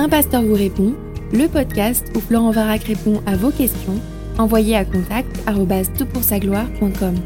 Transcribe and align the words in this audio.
Un 0.00 0.08
pasteur 0.08 0.42
vous 0.42 0.54
répond, 0.54 0.94
le 1.32 1.48
podcast 1.48 2.06
où 2.14 2.20
Florent 2.20 2.52
Varac 2.52 2.84
répond 2.84 3.20
à 3.26 3.36
vos 3.36 3.50
questions, 3.50 4.00
envoyez 4.38 4.76
à 4.76 4.84
contact 4.84 5.44
gloire.com 5.44 7.16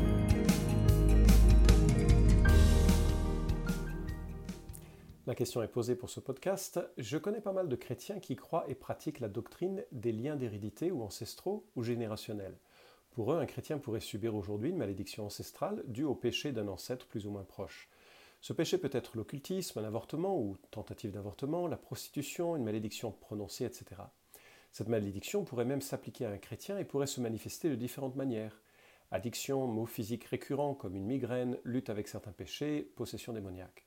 La 5.27 5.35
question 5.35 5.63
est 5.63 5.69
posée 5.69 5.97
pour 5.97 6.09
ce 6.09 6.21
podcast. 6.21 6.81
Je 6.97 7.19
connais 7.19 7.43
pas 7.43 7.53
mal 7.53 7.69
de 7.69 7.77
chrétiens 7.77 8.21
qui 8.21 8.37
croient 8.37 8.65
et 8.69 8.75
pratiquent 8.75 9.21
la 9.21 9.29
doctrine 9.29 9.85
des 9.93 10.13
liens 10.13 10.37
d'hérédité 10.37 10.91
ou 10.91 11.03
ancestraux 11.03 11.67
ou 11.77 11.83
générationnels. 11.83 12.57
Pour 13.11 13.35
eux, 13.35 13.39
un 13.39 13.45
chrétien 13.45 13.77
pourrait 13.77 14.01
subir 14.01 14.35
aujourd'hui 14.35 14.71
une 14.71 14.79
malédiction 14.79 15.27
ancestrale 15.27 15.83
due 15.89 16.05
au 16.05 16.15
péché 16.15 16.53
d'un 16.53 16.69
ancêtre 16.69 17.07
plus 17.07 17.27
ou 17.27 17.33
moins 17.33 17.45
proche. 17.45 17.91
Ce 18.43 18.53
péché 18.53 18.77
peut 18.77 18.91
être 18.91 19.17
l'occultisme, 19.17 19.79
un 19.79 19.85
avortement 19.85 20.37
ou 20.37 20.57
tentative 20.73 21.13
d'avortement, 21.13 21.69
la 21.69 21.77
prostitution, 21.77 22.57
une 22.57 22.65
malédiction 22.65 23.13
prononcée, 23.13 23.65
etc. 23.65 24.03
Cette 24.73 24.89
malédiction 24.89 25.45
pourrait 25.45 25.65
même 25.65 25.81
s'appliquer 25.81 26.27
à 26.27 26.31
un 26.31 26.39
chrétien 26.39 26.77
et 26.77 26.85
pourrait 26.85 27.07
se 27.07 27.21
manifester 27.21 27.71
de 27.71 27.77
différentes 27.77 28.17
manières. 28.17 28.61
Addiction, 29.13 29.69
maux 29.69 29.87
physiques 29.87 30.25
récurrents 30.25 30.75
comme 30.75 30.97
une 30.97 31.07
migraine, 31.07 31.57
lutte 31.63 31.89
avec 31.89 32.09
certains 32.09 32.33
péchés, 32.33 32.83
possession 32.97 33.33
démoniaque. 33.33 33.85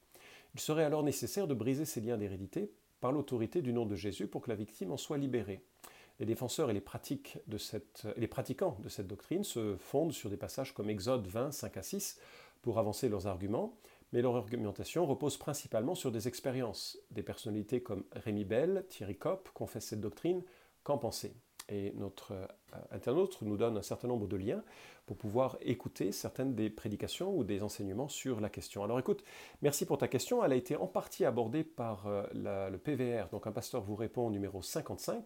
Il 0.53 0.61
serait 0.61 0.85
alors 0.85 1.03
nécessaire 1.03 1.47
de 1.47 1.53
briser 1.53 1.83
ces 1.83 1.99
liens 1.99 2.17
d'hérédité 2.17 2.71
par 3.01 3.11
l'autorité 3.11 3.61
du 3.61 3.73
nom 3.73 3.85
de 3.85 3.97
Jésus 3.97 4.27
pour 4.27 4.41
que 4.41 4.49
la 4.49 4.55
victime 4.55 4.93
en 4.93 4.97
soit 4.97 5.17
libérée. 5.17 5.65
Les 6.21 6.25
défenseurs 6.25 6.69
et 6.69 6.73
les, 6.73 6.83
les 8.15 8.27
pratiquants 8.27 8.77
de 8.79 8.87
cette 8.87 9.07
doctrine 9.07 9.43
se 9.43 9.75
fondent 9.75 10.13
sur 10.13 10.29
des 10.29 10.37
passages 10.37 10.73
comme 10.73 10.89
Exode 10.89 11.27
20, 11.27 11.51
5 11.51 11.75
à 11.75 11.83
6 11.83 12.21
pour 12.61 12.79
avancer 12.79 13.09
leurs 13.09 13.27
arguments, 13.27 13.77
mais 14.15 14.21
leur 14.21 14.37
argumentation 14.37 15.05
repose 15.05 15.35
principalement 15.35 15.93
sur 15.93 16.09
des 16.09 16.29
expériences. 16.29 16.97
Des 17.11 17.21
personnalités 17.21 17.83
comme 17.83 18.05
Rémi 18.13 18.45
Bell, 18.45 18.85
Thierry 18.87 19.17
Kopp 19.17 19.49
confessent 19.53 19.87
cette 19.87 19.99
doctrine. 19.99 20.41
Qu'en 20.83 20.97
pensez 20.97 21.35
Et 21.69 21.93
notre 21.95 22.33
euh, 22.33 22.45
internaute 22.91 23.41
nous 23.41 23.57
donne 23.57 23.77
un 23.77 23.81
certain 23.81 24.07
nombre 24.07 24.27
de 24.27 24.35
liens 24.35 24.63
pour 25.05 25.17
pouvoir 25.17 25.57
écouter 25.61 26.11
certaines 26.11 26.55
des 26.55 26.69
prédications 26.69 27.35
ou 27.35 27.43
des 27.43 27.61
enseignements 27.61 28.07
sur 28.07 28.39
la 28.39 28.49
question. 28.49 28.83
Alors 28.83 28.99
écoute, 28.99 29.23
merci 29.61 29.85
pour 29.85 29.97
ta 29.97 30.07
question. 30.07 30.43
Elle 30.43 30.51
a 30.51 30.55
été 30.55 30.75
en 30.75 30.87
partie 30.87 31.25
abordée 31.25 31.63
par 31.63 32.07
euh, 32.07 32.69
le 32.69 32.77
PVR, 32.77 33.29
donc 33.29 33.45
un 33.45 33.51
pasteur 33.51 33.83
vous 33.83 33.95
répond 33.95 34.29
numéro 34.31 34.61
55, 34.61 35.25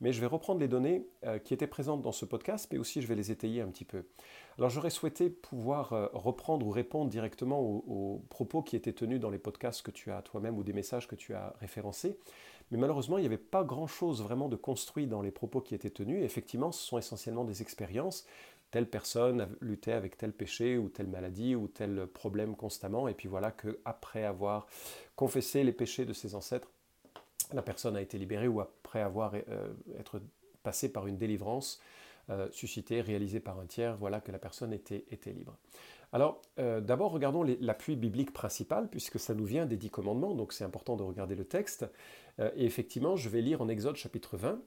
mais 0.00 0.12
je 0.12 0.20
vais 0.20 0.26
reprendre 0.26 0.60
les 0.60 0.68
données 0.68 1.06
euh, 1.24 1.38
qui 1.38 1.54
étaient 1.54 1.68
présentes 1.68 2.02
dans 2.02 2.12
ce 2.12 2.24
podcast, 2.24 2.68
mais 2.72 2.78
aussi 2.78 3.02
je 3.02 3.06
vais 3.06 3.14
les 3.14 3.30
étayer 3.30 3.60
un 3.60 3.68
petit 3.68 3.84
peu. 3.84 4.04
Alors 4.58 4.68
j'aurais 4.68 4.90
souhaité 4.90 5.30
pouvoir 5.30 5.92
euh, 5.92 6.08
reprendre 6.12 6.66
ou 6.66 6.70
répondre 6.70 7.08
directement 7.08 7.60
aux, 7.60 8.22
propos 8.30 8.62
qui 8.62 8.74
étaient 8.74 8.92
tenus 8.92 9.20
dans 9.20 9.30
les 9.30 9.38
podcasts 9.38 9.82
que 9.82 9.92
tu 9.92 10.10
as 10.10 10.22
toi-même 10.22 10.58
ou 10.58 10.64
des 10.64 10.72
messages 10.72 11.06
que 11.06 11.14
tu 11.14 11.34
as 11.34 11.54
référencés, 11.60 12.18
mais 12.70 12.78
malheureusement 12.78 13.18
il 13.18 13.22
n'y 13.22 13.26
avait 13.26 13.36
pas 13.36 13.64
grand-chose 13.64 14.22
vraiment 14.22 14.48
de 14.48 14.56
construit 14.56 15.06
dans 15.06 15.22
les 15.22 15.30
propos 15.30 15.60
qui 15.60 15.74
étaient 15.74 15.90
tenus. 15.90 16.24
effectivement, 16.24 16.72
ce 16.72 16.84
sont 16.84 16.98
essentiellement 16.98 17.44
des 17.44 17.62
expériences, 17.62 18.26
telle 18.70 18.88
personne 18.88 19.48
lutté 19.60 19.92
avec 19.92 20.16
tel 20.16 20.32
péché 20.32 20.78
ou 20.78 20.88
telle 20.88 21.08
maladie 21.08 21.54
ou 21.54 21.66
tel 21.68 22.06
problème 22.06 22.54
constamment, 22.54 23.08
et 23.08 23.14
puis 23.14 23.28
voilà 23.28 23.50
qu'après 23.50 24.24
avoir 24.24 24.66
confessé 25.16 25.64
les 25.64 25.72
péchés 25.72 26.04
de 26.04 26.12
ses 26.12 26.34
ancêtres, 26.34 26.68
la 27.52 27.62
personne 27.62 27.96
a 27.96 28.00
été 28.00 28.16
libérée 28.18 28.48
ou 28.48 28.60
après 28.60 29.00
avoir 29.00 29.34
euh, 29.34 29.68
passée 30.62 30.92
par 30.92 31.06
une 31.06 31.16
délivrance 31.16 31.80
euh, 32.30 32.48
suscitée, 32.52 33.00
réalisée 33.00 33.40
par 33.40 33.58
un 33.58 33.66
tiers, 33.66 33.96
voilà 33.96 34.20
que 34.20 34.30
la 34.30 34.38
personne 34.38 34.72
était 34.72 35.32
libre. 35.32 35.56
Alors, 36.12 36.42
euh, 36.58 36.80
d'abord, 36.80 37.12
regardons 37.12 37.42
l'appui 37.42 37.96
biblique 37.96 38.32
principal, 38.32 38.88
puisque 38.88 39.18
ça 39.20 39.34
nous 39.34 39.44
vient 39.44 39.66
des 39.66 39.76
dix 39.76 39.90
commandements, 39.90 40.34
donc 40.34 40.52
c'est 40.52 40.64
important 40.64 40.96
de 40.96 41.02
regarder 41.02 41.36
le 41.36 41.44
texte. 41.44 41.86
et 42.38 42.64
effectivement, 42.64 43.16
je 43.16 43.28
vais 43.28 43.42
lire 43.42 43.60
en 43.60 43.68
Exode 43.68 43.96
chapitre 43.96 44.36
20, 44.36 44.60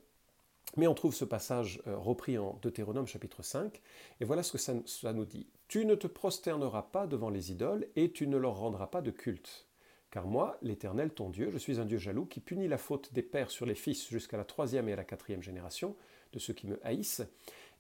mais 0.75 0.87
on 0.87 0.93
trouve 0.93 1.13
ce 1.13 1.25
passage 1.25 1.81
euh, 1.87 1.97
repris 1.97 2.37
en 2.37 2.57
Deutéronome 2.61 3.05
chapitre 3.05 3.43
5, 3.43 3.81
et 4.19 4.25
voilà 4.25 4.43
ce 4.43 4.51
que 4.51 4.57
ça, 4.57 5.13
nous 5.13 5.25
dit. 5.25 5.47
Tu 5.67 5.85
ne 5.85 5.95
te 5.95 6.07
prosterneras 6.07 6.83
pas 6.83 7.05
devant 7.05 7.29
les 7.29 7.51
idoles, 7.51 7.87
et 7.95 8.11
tu 8.11 8.27
ne 8.27 8.37
leur 8.37 8.57
rendras 8.57 8.87
pas 8.87 9.01
de 9.01 9.11
culte. 9.11 9.67
Car 10.09 10.27
moi, 10.27 10.57
l'Éternel 10.61 11.11
ton 11.11 11.29
Dieu, 11.29 11.49
je 11.51 11.57
suis 11.57 11.79
un 11.79 11.85
Dieu 11.85 11.97
jaloux 11.97 12.25
qui 12.25 12.39
punit 12.39 12.67
la 12.67 12.77
faute 12.77 13.13
des 13.13 13.23
pères 13.23 13.51
sur 13.51 13.65
les 13.65 13.75
fils 13.75 14.09
jusqu'à 14.09 14.37
la 14.37 14.45
troisième 14.45 14.87
et 14.89 14.93
à 14.93 14.95
la 14.95 15.03
quatrième 15.03 15.41
génération 15.41 15.95
de 16.33 16.39
ceux 16.39 16.53
qui 16.53 16.67
me 16.67 16.79
haïssent, 16.85 17.23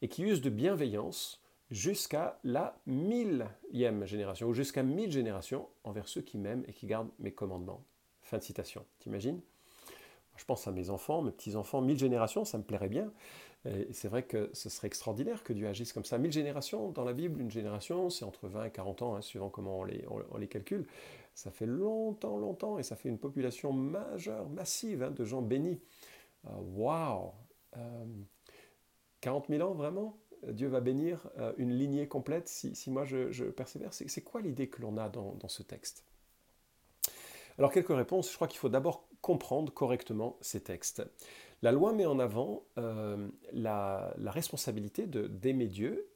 et 0.01 0.07
qui 0.07 0.23
use 0.23 0.41
de 0.41 0.49
bienveillance 0.49 1.42
jusqu'à 1.73 2.39
la 2.43 2.79
millième 2.85 4.05
génération, 4.05 4.47
ou 4.47 4.53
jusqu'à 4.53 4.83
mille 4.83 5.11
générations 5.11 5.67
envers 5.83 6.07
ceux 6.07 6.21
qui 6.21 6.37
m'aiment 6.37 6.63
et 6.67 6.73
qui 6.73 6.85
gardent 6.85 7.09
mes 7.17 7.31
commandements. 7.31 7.83
Fin 8.21 8.37
de 8.37 8.43
citation. 8.43 8.85
T'imagines? 8.99 9.41
Je 10.37 10.45
pense 10.45 10.67
à 10.67 10.71
mes 10.71 10.91
enfants, 10.91 11.23
mes 11.23 11.31
petits-enfants, 11.31 11.81
mille 11.81 11.97
générations, 11.97 12.45
ça 12.45 12.59
me 12.59 12.63
plairait 12.63 12.89
bien. 12.89 13.11
Et 13.65 13.91
c'est 13.91 14.07
vrai 14.07 14.23
que 14.23 14.49
ce 14.53 14.69
serait 14.69 14.87
extraordinaire 14.87 15.43
que 15.43 15.51
Dieu 15.53 15.67
agisse 15.67 15.93
comme 15.93 16.05
ça. 16.05 16.17
Mille 16.19 16.31
générations, 16.31 16.91
dans 16.91 17.05
la 17.05 17.13
Bible, 17.13 17.41
une 17.41 17.51
génération, 17.51 18.09
c'est 18.09 18.25
entre 18.25 18.47
20 18.47 18.65
et 18.65 18.71
40 18.71 19.01
ans, 19.01 19.15
hein, 19.15 19.21
suivant 19.21 19.49
comment 19.49 19.79
on 19.79 20.37
les, 20.37 20.47
calcule. 20.47 20.85
Ça 21.33 21.49
fait 21.49 21.65
longtemps, 21.65 22.37
longtemps, 22.37 22.77
et 22.77 22.83
ça 22.83 22.95
fait 22.95 23.09
une 23.09 23.17
population 23.17 23.73
majeure, 23.73 24.47
massive, 24.49 25.01
hein, 25.01 25.11
de 25.11 25.25
gens 25.25 25.41
bénis. 25.41 25.79
Euh, 26.45 26.49
waouh 26.75 27.31
40 29.21 29.47
000 29.47 29.67
ans, 29.67 29.73
vraiment? 29.73 30.17
Dieu 30.49 30.67
va 30.67 30.81
bénir 30.81 31.29
euh, 31.37 31.53
une 31.57 31.71
lignée 31.71 32.07
complète 32.07 32.47
si, 32.47 32.73
moi 32.89 33.05
je, 33.05 33.43
persévère. 33.45 33.93
C'est 33.93 34.21
quoi 34.21 34.41
l'idée 34.41 34.67
que 34.67 34.81
l'on 34.81 34.97
a 34.97 35.09
dans, 35.09 35.47
ce 35.47 35.63
texte? 35.63 36.05
Alors 37.57 37.71
quelques 37.71 37.95
réponses. 37.95 38.29
Je 38.29 38.35
crois 38.35 38.47
qu'il 38.47 38.59
faut 38.59 38.69
d'abord 38.69 39.07
comprendre 39.21 39.71
correctement 39.71 40.37
ces 40.41 40.61
textes. 40.61 41.03
La 41.61 41.71
loi 41.71 41.93
met 41.93 42.05
en 42.05 42.19
avant 42.19 42.65
euh, 42.77 43.29
la, 43.53 44.13
responsabilité 44.17 45.07
d'aimer 45.07 45.67
Dieu, 45.67 46.09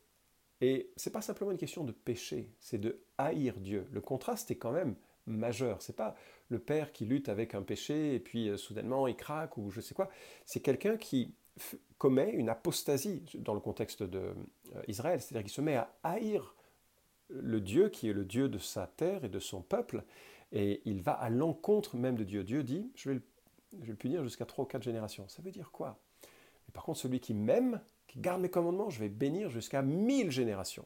et 0.60 0.92
c'est 0.96 1.12
pas 1.12 1.22
simplement 1.22 1.52
une 1.52 1.58
question 1.58 1.84
de 1.84 1.92
péché, 1.92 2.52
c'est 2.60 2.80
de 2.80 3.00
haïr 3.18 3.60
Dieu. 3.60 3.88
Le 3.92 4.02
contraste 4.02 4.50
est 4.52 4.58
quand 4.58 4.72
même 4.72 4.96
majeur. 5.28 5.82
C'est 5.82 5.96
pas 5.96 6.16
le 6.50 6.60
père 6.60 6.92
qui 6.92 7.06
lutte 7.06 7.30
avec 7.30 7.54
un 7.54 7.62
péché 7.62 8.16
et 8.16 8.20
puis 8.20 8.50
euh, 8.50 8.58
soudainement 8.58 9.08
il 9.08 9.16
craque 9.16 9.58
ou 9.58 9.70
je 9.70 9.82
sais 9.82 9.94
quoi. 9.94 10.10
C'est 10.46 10.62
quelqu'un 10.62 10.98
qui 10.98 11.36
commet 11.98 12.32
une 12.32 12.50
apostasie 12.50 13.24
dans 13.36 13.54
le 13.54 13.60
contexte 13.60 14.04
d'Israël, 14.04 15.18
euh, 15.18 15.20
c'est-à-dire 15.20 15.44
qu'il 15.44 15.54
se 15.54 15.62
met 15.62 15.76
à 15.76 15.94
haïr 16.04 16.56
le 17.30 17.60
Dieu 17.60 17.90
qui 17.90 18.10
est 18.10 18.14
le 18.14 18.26
Dieu 18.26 18.50
de 18.50 18.58
sa 18.58 18.88
terre 18.88 19.26
et 19.26 19.30
de 19.30 19.40
son 19.40 19.62
peuple, 19.62 20.04
et 20.52 20.82
il 20.86 21.02
va 21.02 21.14
à 21.14 21.30
l'encontre 21.30 21.98
même 21.98 22.16
de 22.16 22.24
Dieu. 22.24 22.44
Dieu 22.44 22.64
dit, 22.64 22.92
je 22.96 23.10
vais 23.10 23.16
le, 23.16 23.22
je 23.82 23.92
le 23.92 23.98
punir 23.98 24.24
jusqu'à 24.24 24.46
trois 24.46 24.64
ou 24.64 24.68
quatre 24.68 24.84
générations. 24.84 25.28
Ça 25.28 25.42
veut 25.42 25.52
dire 25.52 25.72
quoi? 25.72 26.00
Mais 26.68 26.72
par 26.72 26.84
contre, 26.84 27.00
celui 27.00 27.20
qui 27.20 27.34
m'aime, 27.34 27.82
qui 28.08 28.20
garde 28.20 28.42
mes 28.42 28.50
commandements, 28.50 28.90
je 28.90 29.00
vais 29.00 29.10
bénir 29.10 29.50
jusqu'à 29.50 29.82
mille 29.82 30.32
générations. 30.32 30.86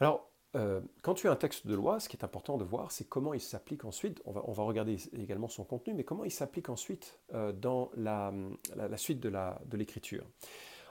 Alors, 0.00 0.31
euh, 0.54 0.80
quand 1.00 1.14
tu 1.14 1.28
as 1.28 1.32
un 1.32 1.36
texte 1.36 1.66
de 1.66 1.74
loi, 1.74 1.98
ce 1.98 2.08
qui 2.08 2.16
est 2.16 2.24
important 2.24 2.58
de 2.58 2.64
voir, 2.64 2.92
c'est 2.92 3.08
comment 3.08 3.32
il 3.32 3.40
s'applique 3.40 3.84
ensuite, 3.84 4.20
on 4.26 4.32
va, 4.32 4.62
regarder 4.62 4.96
également 5.18 5.48
son 5.48 5.64
contenu, 5.64 5.94
mais 5.94 6.04
comment 6.04 6.24
il 6.24 6.30
s'applique 6.30 6.68
ensuite 6.68 7.18
euh, 7.34 7.52
dans 7.52 7.90
la, 7.96 8.32
suite 8.96 9.20
de 9.20 9.76
l'écriture. 9.76 10.24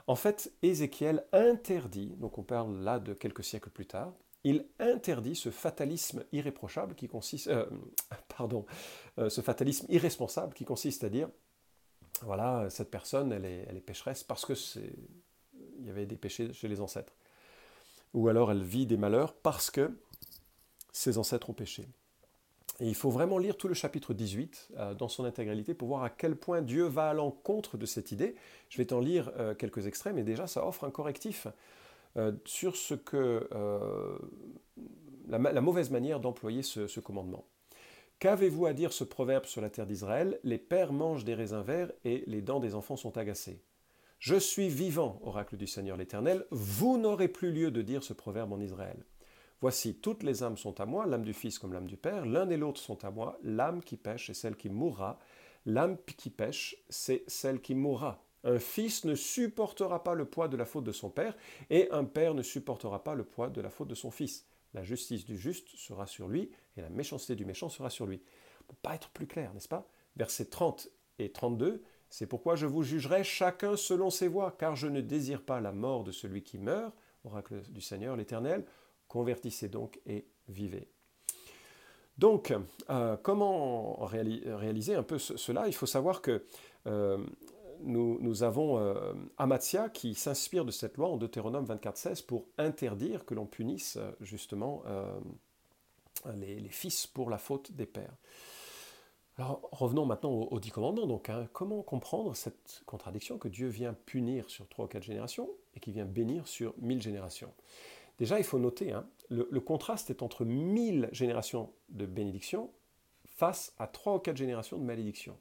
En 0.07 0.15
fait, 0.15 0.51
Ézéchiel 0.63 1.23
interdit, 1.31 2.15
donc 2.17 2.39
on 2.39 2.43
parle 2.43 2.81
là 2.81 2.99
de 2.99 3.13
quelques 3.13 3.43
siècles 3.43 3.69
plus 3.69 3.85
tard, 3.85 4.13
il 4.43 4.65
interdit 4.79 5.35
ce 5.35 5.51
fatalisme 5.51 6.23
irréprochable 6.31 6.95
qui 6.95 7.07
consiste, 7.07 7.47
euh, 7.47 7.67
pardon, 8.37 8.65
ce 9.17 9.41
fatalisme 9.41 9.85
irresponsable 9.89 10.55
qui 10.55 10.65
consiste 10.65 11.03
à 11.03 11.09
dire, 11.09 11.29
voilà, 12.23 12.67
cette 12.71 12.89
personne, 12.89 13.31
elle 13.31 13.45
est, 13.45 13.65
elle 13.69 13.77
est 13.77 13.81
pécheresse 13.81 14.23
parce 14.23 14.45
que 14.45 14.55
c'est, 14.55 14.93
il 15.77 15.85
y 15.85 15.89
avait 15.89 16.05
des 16.05 16.15
péchés 16.15 16.51
chez 16.53 16.67
les 16.67 16.81
ancêtres. 16.81 17.13
Ou 18.13 18.27
alors 18.27 18.51
elle 18.51 18.63
vit 18.63 18.85
des 18.85 18.97
malheurs 18.97 19.33
parce 19.33 19.71
que 19.71 19.91
ses 20.91 21.17
ancêtres 21.17 21.49
ont 21.49 21.53
péché. 21.53 21.87
Il 22.79 22.95
faut 22.95 23.11
vraiment 23.11 23.37
lire 23.37 23.57
tout 23.57 23.67
le 23.67 23.73
chapitre 23.73 24.13
18 24.13 24.71
euh, 24.77 24.93
dans 24.95 25.07
son 25.07 25.23
intégralité 25.23 25.73
pour 25.73 25.87
voir 25.87 26.03
à 26.03 26.09
quel 26.09 26.35
point 26.35 26.61
Dieu 26.61 26.85
va 26.85 27.09
à 27.09 27.13
l'encontre 27.13 27.77
de 27.77 27.85
cette 27.85 28.11
idée. 28.11 28.35
Je 28.69 28.77
vais 28.77 28.85
t'en 28.85 28.99
lire 28.99 29.31
quelques 29.57 29.87
extraits, 29.87 30.13
mais 30.13 30.23
déjà 30.23 30.47
ça 30.47 30.65
offre 30.65 30.83
un 30.83 30.91
correctif 30.91 31.47
euh, 32.17 32.33
sur 32.43 32.75
ce 32.75 32.93
que, 32.93 33.47
euh, 33.53 34.17
la, 35.29 35.61
mauvaise 35.61 35.91
manière 35.91 36.19
d'employer 36.19 36.61
ce, 36.61 36.99
commandement. 36.99 37.45
Qu'avez-vous 38.19 38.65
à 38.65 38.73
dire 38.73 38.91
ce 38.91 39.05
proverbe 39.05 39.45
sur 39.45 39.61
la 39.61 39.69
terre 39.69 39.85
d'Israël? 39.85 40.37
Les 40.43 40.57
pères 40.57 40.91
mangent 40.91 41.23
des 41.23 41.33
raisins 41.33 41.61
verts 41.61 41.91
et 42.03 42.23
les 42.27 42.41
dents 42.41 42.59
des 42.59 42.75
enfants 42.75 42.97
sont 42.97 43.17
agacées. 43.17 43.61
Je 44.21 44.35
suis 44.35 44.69
vivant, 44.69 45.19
oracle 45.23 45.57
du 45.57 45.65
Seigneur 45.65 45.97
l'Éternel, 45.97 46.45
vous 46.51 46.99
n'aurez 46.99 47.27
plus 47.27 47.51
lieu 47.51 47.71
de 47.71 47.81
dire 47.81 48.03
ce 48.03 48.13
proverbe 48.13 48.53
en 48.53 48.59
Israël. 48.59 49.03
Voici, 49.61 49.95
toutes 49.95 50.21
les 50.21 50.43
âmes 50.43 50.57
sont 50.57 50.79
à 50.79 50.85
moi, 50.85 51.07
l'âme 51.07 51.23
du 51.23 51.33
Fils 51.33 51.57
comme 51.57 51.73
l'âme 51.73 51.87
du 51.87 51.97
Père, 51.97 52.27
l'un 52.27 52.47
et 52.51 52.55
l'autre 52.55 52.79
sont 52.79 53.03
à 53.03 53.09
moi, 53.09 53.39
l'âme 53.41 53.81
qui 53.81 53.97
pêche 53.97 54.29
est 54.29 54.35
celle 54.35 54.55
qui 54.57 54.69
mourra, 54.69 55.17
l'âme 55.65 55.97
qui 56.17 56.29
pêche, 56.29 56.75
c'est 56.87 57.23
celle 57.25 57.61
qui 57.61 57.73
mourra. 57.73 58.23
Un 58.43 58.59
fils 58.59 59.05
ne 59.05 59.15
supportera 59.15 60.03
pas 60.03 60.13
le 60.13 60.25
poids 60.25 60.47
de 60.47 60.55
la 60.55 60.65
faute 60.65 60.83
de 60.83 60.91
son 60.91 61.09
père, 61.09 61.35
et 61.71 61.89
un 61.89 62.05
père 62.05 62.35
ne 62.35 62.43
supportera 62.43 63.03
pas 63.03 63.15
le 63.15 63.23
poids 63.23 63.49
de 63.49 63.59
la 63.59 63.71
faute 63.71 63.87
de 63.87 63.95
son 63.95 64.11
fils. 64.11 64.45
La 64.75 64.83
justice 64.83 65.25
du 65.25 65.35
juste 65.35 65.69
sera 65.77 66.05
sur 66.05 66.27
lui, 66.27 66.51
et 66.77 66.81
la 66.81 66.91
méchanceté 66.91 67.35
du 67.35 67.45
méchant 67.45 67.69
sera 67.69 67.89
sur 67.89 68.05
lui. 68.05 68.21
Pour 68.67 68.77
pas 68.77 68.93
être 68.93 69.09
plus 69.09 69.25
clair, 69.25 69.51
n'est-ce 69.55 69.67
pas? 69.67 69.89
Versets 70.15 70.45
30 70.45 70.89
Et 71.17 71.31
32, 71.31 71.81
c'est 72.11 72.27
pourquoi 72.27 72.55
je 72.55 72.67
vous 72.67 72.83
jugerai 72.83 73.23
chacun 73.23 73.77
selon 73.77 74.09
ses 74.09 74.27
voies, 74.27 74.53
car 74.59 74.75
je 74.75 74.87
ne 74.87 74.99
désire 74.99 75.41
pas 75.41 75.61
la 75.61 75.71
mort 75.71 76.03
de 76.03 76.11
celui 76.11 76.43
qui 76.43 76.57
meurt, 76.59 76.93
oracle 77.23 77.61
du 77.69 77.79
Seigneur 77.79 78.17
l'Éternel, 78.17 78.65
convertissez 79.07 79.69
donc 79.69 79.99
et 80.05 80.27
vivez. 80.49 80.89
Donc, 82.17 82.53
euh, 82.89 83.15
comment 83.23 83.95
réaliser 84.05 84.93
un 84.93 85.03
peu 85.03 85.17
cela? 85.17 85.67
Il 85.67 85.73
faut 85.73 85.85
savoir 85.85 86.21
que 86.21 86.43
euh, 86.85 87.17
nous, 87.79 88.43
avons 88.43 88.77
euh, 88.77 89.13
Amatia 89.37 89.89
qui 89.89 90.13
s'inspire 90.13 90.65
de 90.65 90.71
cette 90.71 90.97
loi 90.97 91.07
en 91.07 91.15
Deutéronome 91.15 91.65
24.16 91.65 92.25
pour 92.25 92.45
interdire 92.57 93.25
que 93.25 93.33
l'on 93.33 93.45
punisse 93.45 93.97
justement 94.19 94.83
les, 96.35 96.59
fils 96.69 97.07
pour 97.07 97.29
la 97.29 97.37
faute 97.37 97.71
des 97.71 97.85
pères. 97.85 98.17
Revenons 99.71 100.05
maintenant 100.05 100.31
aux, 100.31 100.59
dix 100.59 100.71
commandements. 100.71 101.07
Donc, 101.07 101.29
hein, 101.29 101.47
comment 101.53 101.81
comprendre 101.81 102.35
cette 102.35 102.83
contradiction 102.85 103.37
que 103.37 103.47
Dieu 103.47 103.67
vient 103.67 103.93
punir 103.93 104.49
sur 104.49 104.67
trois 104.67 104.85
ou 104.85 104.87
quatre 104.87 105.03
générations 105.03 105.49
et 105.75 105.79
qui 105.79 105.91
vient 105.91 106.05
bénir 106.05 106.47
sur 106.47 106.73
mille 106.77 107.01
générations? 107.01 107.53
Déjà, 108.17 108.37
il 108.37 108.43
faut 108.43 108.59
noter, 108.59 108.91
hein, 108.91 109.07
le, 109.29 109.59
contraste 109.59 110.09
est 110.09 110.21
entre 110.21 110.45
mille 110.45 111.09
générations 111.11 111.71
de 111.89 112.05
bénédiction 112.05 112.69
face 113.25 113.73
à 113.79 113.87
trois 113.87 114.15
ou 114.15 114.19
quatre 114.19 114.37
générations 114.37 114.77
de 114.77 114.83
malédiction. 114.83 115.37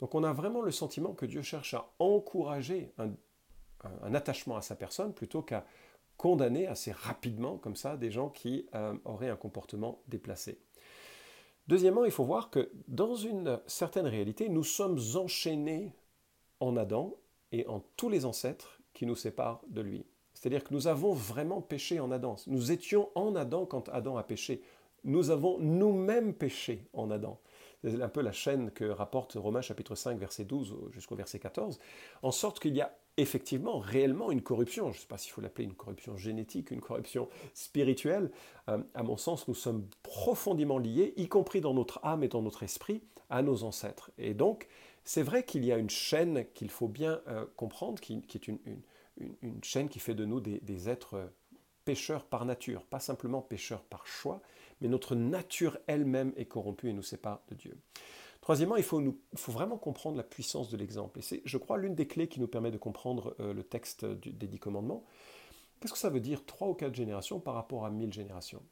Donc 0.00 0.14
on 0.14 0.24
a 0.24 0.32
vraiment 0.32 0.62
le 0.62 0.70
sentiment 0.70 1.12
que 1.12 1.26
Dieu 1.26 1.42
cherche 1.42 1.74
à 1.74 1.90
encourager 1.98 2.92
un, 2.98 3.12
attachement 4.14 4.56
à 4.56 4.62
sa 4.62 4.76
personne 4.76 5.12
plutôt 5.12 5.42
qu'à 5.42 5.64
condamner 6.16 6.66
assez 6.66 6.92
rapidement 6.92 7.58
comme 7.58 7.76
ça 7.76 7.96
des 7.96 8.10
gens 8.10 8.30
qui 8.30 8.66
euh, 8.74 8.94
auraient 9.04 9.28
un 9.28 9.36
comportement 9.36 10.00
déplacé. 10.08 10.58
Deuxièmement, 11.68 12.04
il 12.04 12.10
faut 12.10 12.24
voir 12.24 12.50
que 12.50 12.70
dans 12.86 13.16
une 13.16 13.60
certaine 13.66 14.06
réalité, 14.06 14.48
nous 14.48 14.64
sommes 14.64 14.98
enchaînés 15.14 15.92
en 16.60 16.76
Adam 16.76 17.14
et 17.52 17.66
en 17.66 17.82
tous 17.96 18.08
les 18.08 18.24
ancêtres 18.24 18.80
qui 18.92 19.06
nous 19.06 19.16
séparent 19.16 19.62
de 19.68 19.80
lui. 19.80 20.04
C'est-à-dire 20.32 20.62
que 20.62 20.72
nous 20.72 20.86
avons 20.86 21.12
vraiment 21.12 21.60
péché 21.60 21.98
en 21.98 22.10
Adam. 22.10 22.36
Nous 22.46 22.70
étions 22.70 23.10
en 23.14 23.34
Adam 23.34 23.66
quand 23.66 23.88
Adam 23.88 24.16
a 24.16 24.22
péché. 24.22 24.62
Nous 25.02 25.30
avons 25.30 25.58
nous-mêmes 25.58 26.34
péché 26.34 26.86
en 26.92 27.10
Adam. 27.10 27.40
C'est 27.86 28.02
un 28.02 28.08
peu 28.08 28.20
la 28.20 28.32
chaîne 28.32 28.72
que 28.72 28.84
rapporte 28.84 29.34
Romains 29.34 29.62
chapitre 29.62 29.94
5, 29.94 30.18
verset 30.18 30.44
12 30.44 30.74
jusqu'au 30.90 31.14
verset 31.14 31.38
14, 31.38 31.78
en 32.22 32.32
sorte 32.32 32.58
qu'il 32.58 32.74
y 32.74 32.80
a 32.80 32.96
effectivement, 33.16 33.78
réellement 33.78 34.30
une 34.30 34.42
corruption. 34.42 34.92
Je 34.92 34.98
ne 34.98 35.00
sais 35.02 35.06
pas 35.06 35.18
s'il 35.18 35.32
faut 35.32 35.40
l'appeler 35.40 35.64
une 35.64 35.74
corruption 35.74 36.16
génétique, 36.16 36.70
une 36.70 36.80
corruption 36.80 37.28
spirituelle. 37.54 38.30
Euh, 38.68 38.78
à 38.94 39.02
mon 39.02 39.16
sens, 39.16 39.48
nous 39.48 39.54
sommes 39.54 39.86
profondément 40.02 40.78
liés, 40.78 41.14
y 41.16 41.28
compris 41.28 41.60
dans 41.60 41.74
notre 41.74 42.00
âme 42.04 42.24
et 42.24 42.28
dans 42.28 42.42
notre 42.42 42.62
esprit, 42.62 43.02
à 43.30 43.42
nos 43.42 43.64
ancêtres. 43.64 44.10
Et 44.18 44.34
donc, 44.34 44.68
c'est 45.04 45.22
vrai 45.22 45.44
qu'il 45.44 45.64
y 45.64 45.72
a 45.72 45.78
une 45.78 45.90
chaîne 45.90 46.46
qu'il 46.52 46.70
faut 46.70 46.88
bien 46.88 47.20
euh, 47.28 47.46
comprendre, 47.56 48.00
qui, 48.00 48.22
est 48.34 48.48
une, 48.48 48.58
une, 49.42 49.62
chaîne 49.64 49.88
qui 49.88 49.98
fait 49.98 50.14
de 50.14 50.24
nous 50.24 50.40
des, 50.40 50.88
êtres 50.88 51.30
pécheurs 51.84 52.24
par 52.24 52.44
nature, 52.44 52.82
pas 52.82 53.00
simplement 53.00 53.40
pécheurs 53.40 53.84
par 53.84 54.06
choix, 54.06 54.42
mais 54.80 54.88
notre 54.88 55.14
nature 55.14 55.78
elle-même 55.86 56.32
est 56.36 56.46
corrompue 56.46 56.88
et 56.88 56.92
nous 56.92 57.02
sépare 57.02 57.42
de 57.48 57.54
Dieu. 57.54 57.76
Troisièmement, 58.40 58.76
il 58.76 58.84
faut, 58.84 59.02
vraiment 59.48 59.76
comprendre 59.76 60.16
la 60.16 60.22
puissance 60.22 60.68
de 60.68 60.76
l'exemple. 60.76 61.18
Et 61.18 61.22
c'est, 61.22 61.42
je 61.44 61.58
crois, 61.58 61.78
l'une 61.78 61.94
des 61.94 62.06
clés 62.06 62.28
qui 62.28 62.38
nous 62.38 62.46
permet 62.46 62.70
de 62.70 62.78
comprendre 62.78 63.34
euh, 63.40 63.52
le 63.52 63.64
texte 63.64 64.04
des 64.04 64.46
dix 64.46 64.60
commandements. 64.60 65.04
Qu'est-ce 65.80 65.92
que 65.92 65.98
ça 65.98 66.10
veut 66.10 66.20
dire 66.20 66.44
trois 66.46 66.68
ou 66.68 66.74
quatre 66.74 66.94
générations 66.94 67.40
par 67.40 67.54
rapport 67.54 67.84
à 67.84 67.90
mille 67.90 68.12
générations? 68.12 68.62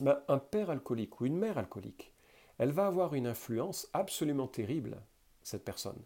Ben, 0.00 0.22
Un 0.28 0.38
père 0.38 0.68
alcoolique 0.68 1.20
ou 1.20 1.26
une 1.26 1.38
mère 1.38 1.56
alcoolique, 1.56 2.12
elle 2.58 2.72
va 2.72 2.86
avoir 2.86 3.14
une 3.14 3.26
influence 3.26 3.88
absolument 3.94 4.46
terrible, 4.46 5.00
cette 5.42 5.64
personne 5.64 6.02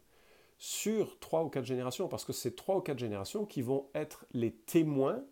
sur 0.58 1.18
trois 1.18 1.44
ou 1.44 1.48
quatre 1.48 1.64
générations, 1.64 2.08
parce 2.08 2.24
que 2.24 2.32
c'est 2.32 2.56
trois 2.56 2.76
ou 2.76 2.80
quatre 2.80 2.98
générations 2.98 3.44
qui 3.44 3.62
vont 3.62 3.88
être 3.94 4.26
les 4.32 4.52
témoins 4.52 5.22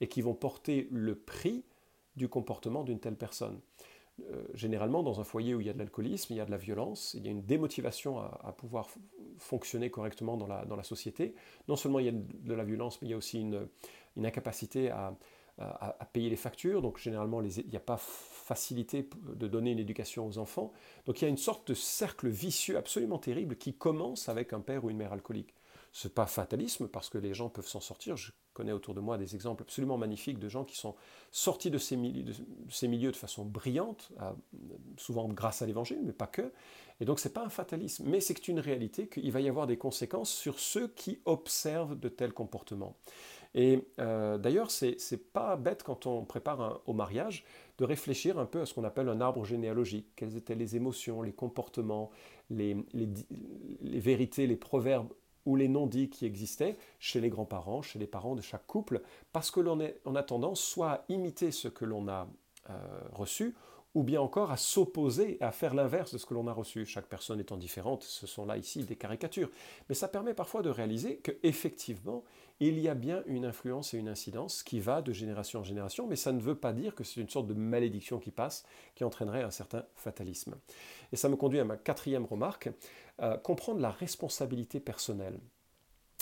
et 0.00 0.08
qui 0.08 0.22
vont 0.22 0.34
porter 0.34 0.88
le 0.90 1.14
prix 1.14 1.64
du 2.16 2.28
comportement 2.28 2.84
d'une 2.84 3.00
telle 3.00 3.16
personne. 3.16 3.60
Euh, 4.30 4.44
généralement, 4.54 5.02
dans 5.02 5.20
un 5.20 5.24
foyer 5.24 5.54
où 5.54 5.60
il 5.60 5.66
y 5.66 5.70
a 5.70 5.72
de 5.72 5.78
l'alcoolisme, 5.78 6.34
il 6.34 6.36
y 6.36 6.40
a 6.40 6.44
de 6.44 6.50
la 6.50 6.58
violence, 6.58 7.14
il 7.14 7.24
y 7.24 7.28
a 7.28 7.30
une 7.30 7.44
démotivation 7.44 8.18
à, 8.20 8.54
pouvoir 8.56 8.88
fonctionner 9.38 9.90
correctement 9.90 10.36
dans 10.36 10.46
la, 10.46 10.82
société. 10.82 11.34
Non 11.68 11.76
seulement 11.76 11.98
il 11.98 12.06
y 12.06 12.08
a 12.08 12.12
de, 12.12 12.54
la 12.54 12.64
violence, 12.64 13.00
mais 13.00 13.08
il 13.08 13.10
y 13.12 13.14
a 13.14 13.16
aussi 13.16 13.40
une, 13.40 13.68
incapacité 14.22 14.90
à, 14.90 15.16
payer 16.12 16.28
les 16.28 16.36
factures. 16.36 16.82
Donc 16.82 16.98
généralement, 16.98 17.40
il 17.40 17.68
n'y 17.68 17.76
a 17.76 17.80
pas 17.80 17.96
facilité 17.98 19.08
de 19.22 19.48
donner 19.48 19.72
une 19.72 19.78
éducation 19.78 20.26
aux 20.26 20.38
enfants. 20.38 20.72
Donc 21.06 21.20
il 21.20 21.24
y 21.24 21.26
a 21.26 21.30
une 21.30 21.38
sorte 21.38 21.68
de 21.68 21.74
cercle 21.74 22.28
vicieux 22.28 22.76
absolument 22.76 23.18
terrible 23.18 23.56
qui 23.56 23.74
commence 23.74 24.28
avec 24.28 24.52
un 24.52 24.60
père 24.60 24.84
ou 24.84 24.90
une 24.90 24.98
mère 24.98 25.12
alcoolique. 25.12 25.54
Ce 25.92 26.08
n'est 26.08 26.14
pas 26.14 26.26
fatalisme 26.26 26.88
parce 26.88 27.10
que 27.10 27.18
les 27.18 27.34
gens 27.34 27.50
peuvent 27.50 27.68
s'en 27.68 27.80
sortir. 27.80 28.16
Je 28.16 28.32
connais 28.54 28.72
autour 28.72 28.94
de 28.94 29.00
moi 29.00 29.18
des 29.18 29.34
exemples 29.34 29.62
absolument 29.62 29.98
magnifiques 29.98 30.38
de 30.38 30.48
gens 30.48 30.64
qui 30.64 30.76
sont 30.76 30.94
sortis 31.30 31.70
de 31.70 31.78
ces 31.78 31.96
milieux 31.96 33.12
de, 33.12 33.16
façon 33.16 33.44
brillante, 33.44 34.10
souvent 34.96 35.28
grâce 35.28 35.60
à 35.60 35.66
l'évangile, 35.66 36.00
mais 36.02 36.12
pas 36.12 36.26
que. 36.26 36.50
Et 37.00 37.04
donc 37.04 37.20
ce 37.20 37.28
n'est 37.28 37.34
pas 37.34 37.44
un 37.44 37.50
fatalisme, 37.50 38.04
mais 38.06 38.20
c'est 38.20 38.48
une 38.48 38.60
réalité 38.60 39.06
qu'il 39.06 39.30
va 39.32 39.40
y 39.40 39.48
avoir 39.48 39.66
des 39.66 39.76
conséquences 39.76 40.30
sur 40.30 40.58
ceux 40.58 40.88
qui 40.88 41.20
observent 41.26 41.98
de 41.98 42.08
tels 42.08 42.32
comportements. 42.32 42.96
Et 43.54 43.86
euh, 43.98 44.38
d'ailleurs, 44.38 44.70
c'est 44.70 45.32
pas 45.32 45.56
bête 45.56 45.82
quand 45.82 46.06
on 46.06 46.24
prépare 46.24 46.80
au 46.86 46.94
mariage 46.94 47.44
de 47.78 47.84
réfléchir 47.84 48.38
un 48.38 48.46
peu 48.46 48.62
à 48.62 48.66
ce 48.66 48.72
qu'on 48.72 48.84
appelle 48.84 49.08
un 49.08 49.20
arbre 49.20 49.44
généalogique. 49.44 50.06
Quelles 50.16 50.36
étaient 50.36 50.54
les 50.54 50.76
émotions, 50.76 51.20
les 51.20 51.32
comportements, 51.32 52.10
les, 52.50 52.76
vérités, 53.82 54.46
les 54.46 54.56
proverbes 54.56 55.12
ou 55.46 55.56
les 55.56 55.68
non-dits 55.68 56.08
qui 56.08 56.26
existaient 56.26 56.76
chez 56.98 57.20
les 57.20 57.28
grands-parents, 57.28 57.82
chez 57.82 57.98
les 57.98 58.06
parents 58.06 58.34
de 58.34 58.42
chaque 58.42 58.66
couple, 58.66 59.02
parce 59.32 59.50
que 59.50 59.60
l'on 59.60 59.80
a 59.80 60.22
tendance 60.22 60.60
soit 60.60 60.90
à 60.90 61.04
imiter 61.08 61.50
ce 61.50 61.68
que 61.68 61.84
l'on 61.84 62.08
a 62.08 62.28
euh, 62.70 62.74
reçu, 63.12 63.54
ou 63.94 64.02
bien 64.02 64.20
encore 64.20 64.50
à 64.50 64.56
s'opposer, 64.56 65.36
à 65.40 65.52
faire 65.52 65.74
l'inverse 65.74 66.12
de 66.12 66.18
ce 66.18 66.24
que 66.24 66.34
l'on 66.34 66.46
a 66.46 66.52
reçu. 66.52 66.86
Chaque 66.86 67.06
personne 67.06 67.40
étant 67.40 67.56
différente, 67.56 68.02
ce 68.02 68.26
sont 68.26 68.46
là 68.46 68.56
ici 68.56 68.84
des 68.84 68.96
caricatures. 68.96 69.50
Mais 69.88 69.94
ça 69.94 70.08
permet 70.08 70.32
parfois 70.32 70.62
de 70.62 70.70
réaliser 70.70 71.18
qu'effectivement, 71.18 72.24
il 72.68 72.78
y 72.78 72.88
a 72.88 72.94
bien 72.94 73.22
une 73.26 73.44
influence 73.44 73.94
et 73.94 73.98
une 73.98 74.08
incidence 74.08 74.62
qui 74.62 74.80
va 74.80 75.02
de 75.02 75.12
génération 75.12 75.60
en 75.60 75.64
génération, 75.64 76.06
mais 76.06 76.16
ça 76.16 76.32
ne 76.32 76.40
veut 76.40 76.54
pas 76.54 76.72
dire 76.72 76.94
que 76.94 77.04
c'est 77.04 77.20
une 77.20 77.28
sorte 77.28 77.46
de 77.46 77.54
malédiction 77.54 78.18
qui 78.18 78.30
passe, 78.30 78.64
qui 78.94 79.04
entraînerait 79.04 79.42
un 79.42 79.50
certain 79.50 79.84
fatalisme. 79.96 80.54
Et 81.12 81.16
ça 81.16 81.28
me 81.28 81.36
conduit 81.36 81.60
à 81.60 81.64
ma 81.64 81.76
quatrième 81.76 82.24
remarque, 82.24 82.70
comprendre 83.42 83.80
la 83.80 83.90
responsabilité 83.90 84.80
personnelle. 84.80 85.38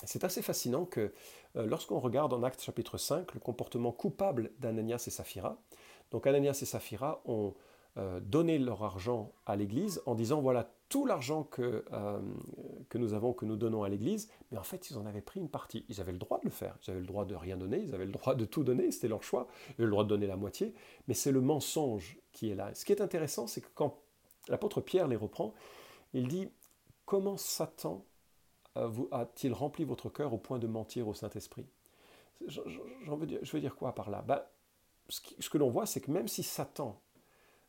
C'est 0.04 0.24
assez 0.24 0.42
fascinant 0.42 0.84
que 0.84 1.12
euh, 1.56 1.66
lorsqu'on 1.66 1.98
regarde 1.98 2.32
en 2.32 2.42
Acte 2.42 2.62
chapitre 2.62 2.98
5 2.98 3.34
le 3.34 3.40
comportement 3.40 3.92
coupable 3.92 4.50
d'Ananias 4.58 5.04
et 5.06 5.10
Saphira, 5.10 5.58
donc 6.10 6.26
Ananias 6.26 6.58
et 6.62 6.66
Saphira 6.66 7.20
ont 7.26 7.54
euh, 7.96 8.20
donné 8.20 8.58
leur 8.58 8.84
argent 8.84 9.32
à 9.46 9.56
l'Église 9.56 10.00
en 10.06 10.14
disant 10.14 10.40
voilà 10.40 10.70
tout 10.88 11.06
l'argent 11.06 11.44
que, 11.44 11.84
euh, 11.92 12.20
que 12.88 12.98
nous 12.98 13.14
avons, 13.14 13.32
que 13.32 13.44
nous 13.44 13.56
donnons 13.56 13.82
à 13.82 13.88
l'Église, 13.88 14.28
mais 14.50 14.58
en 14.58 14.62
fait 14.62 14.90
ils 14.90 14.98
en 14.98 15.06
avaient 15.06 15.20
pris 15.20 15.40
une 15.40 15.48
partie. 15.48 15.84
Ils 15.88 16.00
avaient 16.00 16.12
le 16.12 16.18
droit 16.18 16.38
de 16.38 16.44
le 16.44 16.50
faire, 16.50 16.76
ils 16.82 16.90
avaient 16.90 17.00
le 17.00 17.06
droit 17.06 17.24
de 17.24 17.34
rien 17.34 17.56
donner, 17.56 17.78
ils 17.78 17.94
avaient 17.94 18.06
le 18.06 18.12
droit 18.12 18.34
de 18.34 18.44
tout 18.44 18.64
donner, 18.64 18.90
c'était 18.90 19.08
leur 19.08 19.22
choix, 19.22 19.48
ils 19.70 19.72
avaient 19.72 19.84
le 19.84 19.90
droit 19.90 20.04
de 20.04 20.08
donner 20.08 20.26
la 20.26 20.36
moitié, 20.36 20.74
mais 21.08 21.14
c'est 21.14 21.32
le 21.32 21.40
mensonge 21.40 22.18
qui 22.32 22.50
est 22.50 22.54
là. 22.54 22.74
Ce 22.74 22.84
qui 22.84 22.92
est 22.92 23.00
intéressant, 23.00 23.46
c'est 23.46 23.60
que 23.60 23.70
quand 23.74 23.98
l'apôtre 24.48 24.80
Pierre 24.80 25.08
les 25.08 25.16
reprend, 25.16 25.54
il 26.12 26.28
dit 26.28 26.48
comment 27.06 27.36
Satan 27.36 28.04
a-t-il 28.76 29.52
rempli 29.52 29.84
votre 29.84 30.10
cœur 30.10 30.32
au 30.32 30.38
point 30.38 30.58
de 30.58 30.66
mentir 30.66 31.08
au 31.08 31.14
Saint-Esprit? 31.14 31.66
Je, 32.46 32.60
veux 32.60 33.26
dire, 33.26 33.40
je 33.42 33.52
veux 33.52 33.60
dire 33.60 33.74
quoi 33.74 33.94
par 33.94 34.10
là? 34.10 34.22
Ben, 34.22 34.42
ce, 35.08 35.50
que 35.50 35.58
l'on 35.58 35.70
voit, 35.70 35.86
c'est 35.86 36.00
que 36.00 36.10
même 36.10 36.28
si 36.28 36.42
Satan 36.42 37.00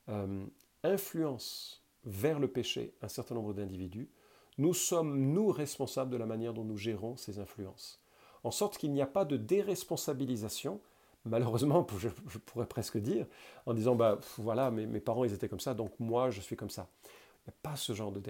euh, 0.10 0.46
influence 0.84 1.84
vers 2.04 2.40
le 2.40 2.48
péché 2.48 2.94
un 3.02 3.08
certain 3.08 3.36
nombre 3.36 3.54
d'individus, 3.54 4.10
nous 4.58 4.74
sommes, 4.74 5.32
nous, 5.32 5.50
responsables 5.50 6.12
de 6.12 6.18
la 6.18 6.26
manière 6.26 6.54
dont 6.54 6.64
nous 6.64 6.78
gérons 6.78 7.18
ces 7.18 7.40
influences. 7.40 8.02
En 8.44 8.52
sorte 8.52 8.78
qu'il 8.78 8.92
n'y 8.92 9.02
a 9.02 9.08
pas 9.08 9.26
de 9.26 9.38
déresponsabilisation, 9.38 10.82
malheureusement, 11.26 11.86
je, 11.98 12.10
pourrais 12.40 12.66
presque 12.66 12.98
dire, 12.98 13.28
en 13.66 13.74
disant, 13.74 13.96
bah 13.96 14.20
voilà, 14.38 14.72
mes, 14.72 14.86
mes, 14.86 15.00
parents, 15.00 15.24
ils 15.24 15.34
étaient 15.34 15.50
comme 15.50 15.60
ça, 15.60 15.74
donc 15.74 15.92
moi, 16.00 16.30
je 16.30 16.42
suis 16.42 16.56
comme 16.56 16.70
ça. 16.70 16.90
Il 17.04 17.50
n'y 17.50 17.54
a 17.54 17.58
pas 17.64 17.76
ce 17.76 17.94
genre 17.94 18.12
de, 18.12 18.22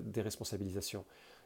déresponsabilisation. 0.00 1.04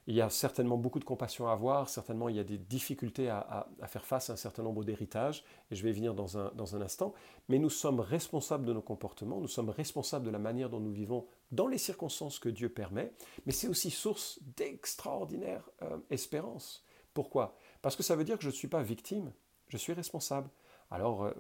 Il 0.09 0.16
y 0.16 0.21
a 0.21 0.28
certainement 0.30 0.76
beaucoup 0.76 0.99
de 0.99 1.04
compassion 1.04 1.47
à 1.47 1.52
avoir, 1.52 1.88
certainement 1.88 2.28
il 2.28 2.37
y 2.37 2.40
a 2.40 2.44
des 2.44 2.59
difficultés 2.59 3.28
à, 3.28 3.68
faire 3.87 4.04
face 4.04 4.30
à 4.30 4.32
un 4.32 4.37
certain 4.37 4.64
nombre 4.64 4.82
d'héritages, 4.82 5.44
et 5.71 5.76
je 5.76 5.82
vais 5.82 5.90
y 5.90 5.92
venir 5.92 6.14
dans 6.14 6.38
un, 6.38 6.50
dans 6.54 6.75
un, 6.75 6.82
instant, 6.82 7.14
mais 7.49 7.59
nous 7.59 7.71
sommes 7.71 8.00
responsables 8.00 8.64
de 8.64 8.73
nos 8.73 8.82
comportements, 8.82 9.40
nous 9.40 9.49
sommes 9.49 9.71
responsables 9.71 10.26
de 10.26 10.30
la 10.30 10.40
manière 10.40 10.71
dont 10.71 10.80
nous 10.80 10.90
vivons 10.90 11.26
dans 11.52 11.68
les 11.68 11.78
circonstances 11.78 12.40
que 12.40 12.49
Dieu 12.49 12.68
permet, 12.68 13.12
mais 13.47 13.52
c'est 13.52 13.68
aussi 13.68 13.90
source 13.90 14.40
d'extraordinaire 14.56 15.71
euh, 15.82 15.99
espérance. 16.11 16.85
Pourquoi? 17.14 17.56
Parce 17.80 17.94
que 17.94 18.02
ça 18.02 18.16
veut 18.16 18.25
dire 18.25 18.37
que 18.38 18.42
je 18.42 18.49
ne 18.49 18.54
suis 18.54 18.68
pas 18.68 18.82
victime, 18.82 19.32
je 19.68 19.76
suis 19.76 19.92
responsable. 19.92 20.50
Alors, 20.90 21.25
euh, 21.25 21.32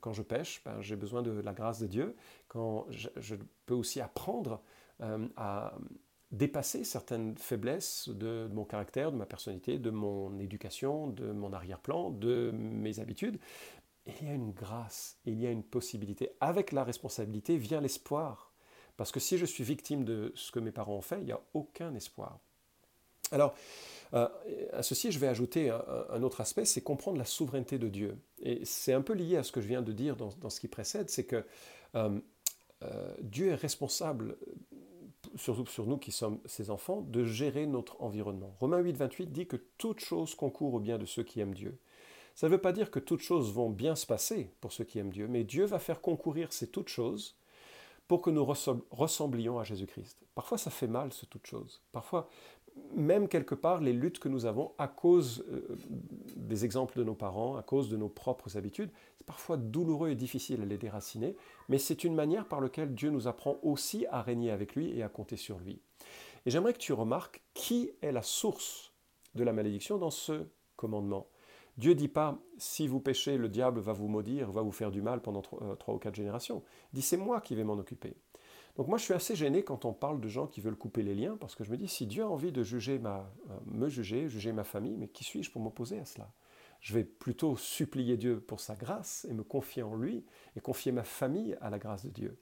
quand 0.00 0.12
je 0.12 0.22
pêche, 0.22 0.62
ben, 0.64 0.80
j'ai 0.80 0.96
besoin 0.96 1.22
de 1.22 1.30
la 1.30 1.52
grâce 1.52 1.78
de 1.78 1.86
Dieu. 1.86 2.16
Quand 2.48 2.86
je, 2.90 3.36
peux 3.66 3.74
aussi 3.74 4.00
apprendre 4.00 4.60
euh, 5.02 5.28
à, 5.36 5.74
dépasser 6.30 6.84
certaines 6.84 7.36
faiblesses 7.36 8.08
de, 8.08 8.48
mon 8.52 8.64
caractère, 8.64 9.12
de 9.12 9.16
ma 9.16 9.26
personnalité, 9.26 9.78
de 9.78 9.90
mon 9.90 10.38
éducation, 10.38 11.06
de 11.08 11.32
mon 11.32 11.52
arrière-plan, 11.52 12.10
de 12.10 12.50
mes 12.52 13.00
habitudes. 13.00 13.38
Il 14.06 14.26
y 14.26 14.30
a 14.30 14.34
une 14.34 14.52
grâce, 14.52 15.18
il 15.24 15.40
y 15.40 15.46
a 15.46 15.50
une 15.50 15.62
possibilité. 15.62 16.30
Avec 16.40 16.72
la 16.72 16.84
responsabilité 16.84 17.56
vient 17.56 17.80
l'espoir. 17.80 18.52
Parce 18.96 19.12
que 19.12 19.20
si 19.20 19.38
je 19.38 19.46
suis 19.46 19.64
victime 19.64 20.04
de 20.04 20.32
ce 20.34 20.50
que 20.50 20.60
mes 20.60 20.72
parents 20.72 20.96
ont 20.96 21.02
fait, 21.02 21.20
il 21.20 21.26
n'y 21.26 21.32
a 21.32 21.40
aucun 21.54 21.94
espoir. 21.94 22.40
Alors, 23.30 23.54
euh, 24.14 24.28
à 24.72 24.82
ceci, 24.82 25.12
je 25.12 25.18
vais 25.18 25.28
ajouter 25.28 25.70
un, 25.70 26.22
autre 26.22 26.40
aspect, 26.40 26.64
c'est 26.64 26.80
comprendre 26.80 27.18
la 27.18 27.24
souveraineté 27.24 27.78
de 27.78 27.88
Dieu. 27.88 28.18
Et 28.40 28.64
c'est 28.64 28.92
un 28.92 29.02
peu 29.02 29.12
lié 29.12 29.36
à 29.36 29.42
ce 29.42 29.52
que 29.52 29.60
je 29.60 29.68
viens 29.68 29.82
de 29.82 29.92
dire 29.92 30.16
dans, 30.16 30.50
ce 30.50 30.60
qui 30.60 30.68
précède, 30.68 31.10
c'est 31.10 31.26
que 31.26 31.44
euh, 31.94 32.18
euh, 32.82 33.14
Dieu 33.20 33.48
est 33.48 33.54
responsable, 33.54 34.36
surtout 35.38 35.66
sur 35.66 35.86
nous 35.86 35.96
qui 35.96 36.12
sommes 36.12 36.40
ses 36.44 36.70
enfants, 36.70 37.00
de 37.00 37.24
gérer 37.24 37.66
notre 37.66 38.00
environnement. 38.02 38.54
Romains 38.60 38.80
8, 38.80 38.96
28 38.96 39.32
dit 39.32 39.46
que 39.46 39.56
toute 39.78 40.00
chose 40.00 40.34
concourt 40.34 40.74
au 40.74 40.80
bien 40.80 40.98
de 40.98 41.06
ceux 41.06 41.22
qui 41.22 41.40
aiment 41.40 41.54
Dieu. 41.54 41.78
Ça 42.34 42.46
ne 42.46 42.52
veut 42.52 42.60
pas 42.60 42.72
dire 42.72 42.90
que 42.90 43.00
toutes 43.00 43.20
choses 43.20 43.52
vont 43.52 43.70
bien 43.70 43.96
se 43.96 44.06
passer 44.06 44.52
pour 44.60 44.72
ceux 44.72 44.84
qui 44.84 44.98
aiment 44.98 45.12
Dieu, 45.12 45.26
mais 45.26 45.44
Dieu 45.44 45.64
va 45.64 45.78
faire 45.78 46.00
concourir 46.00 46.52
ces 46.52 46.68
toutes 46.68 46.88
choses 46.88 47.36
pour 48.06 48.22
que 48.22 48.30
nous 48.30 48.44
ressemblions 48.90 49.58
à 49.58 49.64
Jésus-Christ. 49.64 50.24
Parfois, 50.34 50.56
ça 50.56 50.70
fait 50.70 50.86
mal, 50.86 51.12
ce 51.12 51.26
toutes 51.26 51.46
choses. 51.46 51.82
Parfois, 51.92 52.28
même 52.94 53.28
quelque 53.28 53.54
part, 53.54 53.80
les 53.80 53.92
luttes 53.92 54.18
que 54.18 54.28
nous 54.28 54.46
avons 54.46 54.72
à 54.78 54.88
cause 54.88 55.44
euh, 55.50 55.76
des 56.36 56.64
exemples 56.64 56.98
de 56.98 57.04
nos 57.04 57.14
parents, 57.14 57.56
à 57.56 57.62
cause 57.62 57.88
de 57.88 57.96
nos 57.96 58.08
propres 58.08 58.56
habitudes, 58.56 58.90
c'est 59.16 59.26
parfois 59.26 59.56
douloureux 59.56 60.10
et 60.10 60.14
difficile 60.14 60.62
à 60.62 60.64
les 60.64 60.78
déraciner, 60.78 61.36
mais 61.68 61.78
c'est 61.78 62.04
une 62.04 62.14
manière 62.14 62.46
par 62.46 62.60
laquelle 62.60 62.94
Dieu 62.94 63.10
nous 63.10 63.28
apprend 63.28 63.58
aussi 63.62 64.06
à 64.10 64.22
régner 64.22 64.50
avec 64.50 64.74
lui 64.74 64.96
et 64.96 65.02
à 65.02 65.08
compter 65.08 65.36
sur 65.36 65.58
lui. 65.58 65.80
Et 66.46 66.50
j'aimerais 66.50 66.72
que 66.72 66.78
tu 66.78 66.92
remarques 66.92 67.42
qui 67.54 67.90
est 68.02 68.12
la 68.12 68.22
source 68.22 68.92
de 69.34 69.44
la 69.44 69.52
malédiction 69.52 69.98
dans 69.98 70.10
ce 70.10 70.46
commandement. 70.76 71.26
Dieu 71.76 71.94
dit 71.94 72.08
pas 72.08 72.38
si 72.56 72.88
vous 72.88 73.00
péchez, 73.00 73.36
le 73.36 73.48
diable 73.48 73.80
va 73.80 73.92
vous 73.92 74.08
maudire, 74.08 74.50
va 74.50 74.62
vous 74.62 74.72
faire 74.72 74.90
du 74.90 75.00
mal 75.00 75.20
pendant 75.22 75.42
trois, 75.42 75.62
euh, 75.62 75.74
trois 75.76 75.94
ou 75.94 75.98
quatre 75.98 76.16
générations. 76.16 76.64
Il 76.92 76.96
dit 76.96 77.02
c'est 77.02 77.16
moi 77.16 77.40
qui 77.40 77.54
vais 77.54 77.64
m'en 77.64 77.74
occuper. 77.74 78.16
Donc 78.78 78.86
moi 78.86 78.96
je 78.96 79.02
suis 79.02 79.12
assez 79.12 79.34
gêné 79.34 79.64
quand 79.64 79.84
on 79.84 79.92
parle 79.92 80.20
de 80.20 80.28
gens 80.28 80.46
qui 80.46 80.60
veulent 80.60 80.76
couper 80.76 81.02
les 81.02 81.16
liens, 81.16 81.36
parce 81.36 81.56
que 81.56 81.64
je 81.64 81.70
me 81.70 81.76
dis, 81.76 81.88
si 81.88 82.06
Dieu 82.06 82.22
a 82.22 82.28
envie 82.28 82.52
de 82.52 82.62
juger 82.62 83.00
ma, 83.00 83.28
euh, 83.50 83.54
me 83.66 83.88
juger, 83.88 84.28
juger 84.28 84.52
ma 84.52 84.62
famille, 84.62 84.96
mais 84.96 85.08
qui 85.08 85.24
suis-je 85.24 85.50
pour 85.50 85.60
m'opposer 85.60 85.98
à 85.98 86.04
cela? 86.04 86.30
Je 86.80 86.94
vais 86.94 87.02
plutôt 87.02 87.56
supplier 87.56 88.16
Dieu 88.16 88.38
pour 88.38 88.60
sa 88.60 88.76
grâce 88.76 89.26
et 89.28 89.34
me 89.34 89.42
confier 89.42 89.82
en 89.82 89.96
lui, 89.96 90.24
et 90.56 90.60
confier 90.60 90.92
ma 90.92 91.02
famille 91.02 91.58
à 91.60 91.70
la 91.70 91.80
grâce 91.80 92.04
de 92.04 92.10
Dieu. 92.10 92.38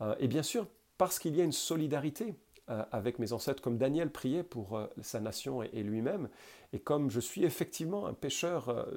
Euh, 0.00 0.14
et 0.18 0.28
bien 0.28 0.42
sûr, 0.42 0.66
parce 0.96 1.18
qu'il 1.18 1.36
y 1.36 1.42
a 1.42 1.44
une 1.44 1.52
solidarité 1.52 2.36
euh, 2.70 2.82
avec 2.90 3.18
mes 3.18 3.34
ancêtres, 3.34 3.62
comme 3.62 3.76
Daniel 3.76 4.10
priait 4.10 4.44
pour 4.44 4.80
sa 5.02 5.20
nation 5.20 5.62
et, 5.62 5.82
lui-même, 5.82 6.30
et 6.72 6.80
comme 6.80 7.10
je 7.10 7.20
suis 7.20 7.44
effectivement 7.44 8.06
un 8.06 8.14
pécheur 8.14 8.88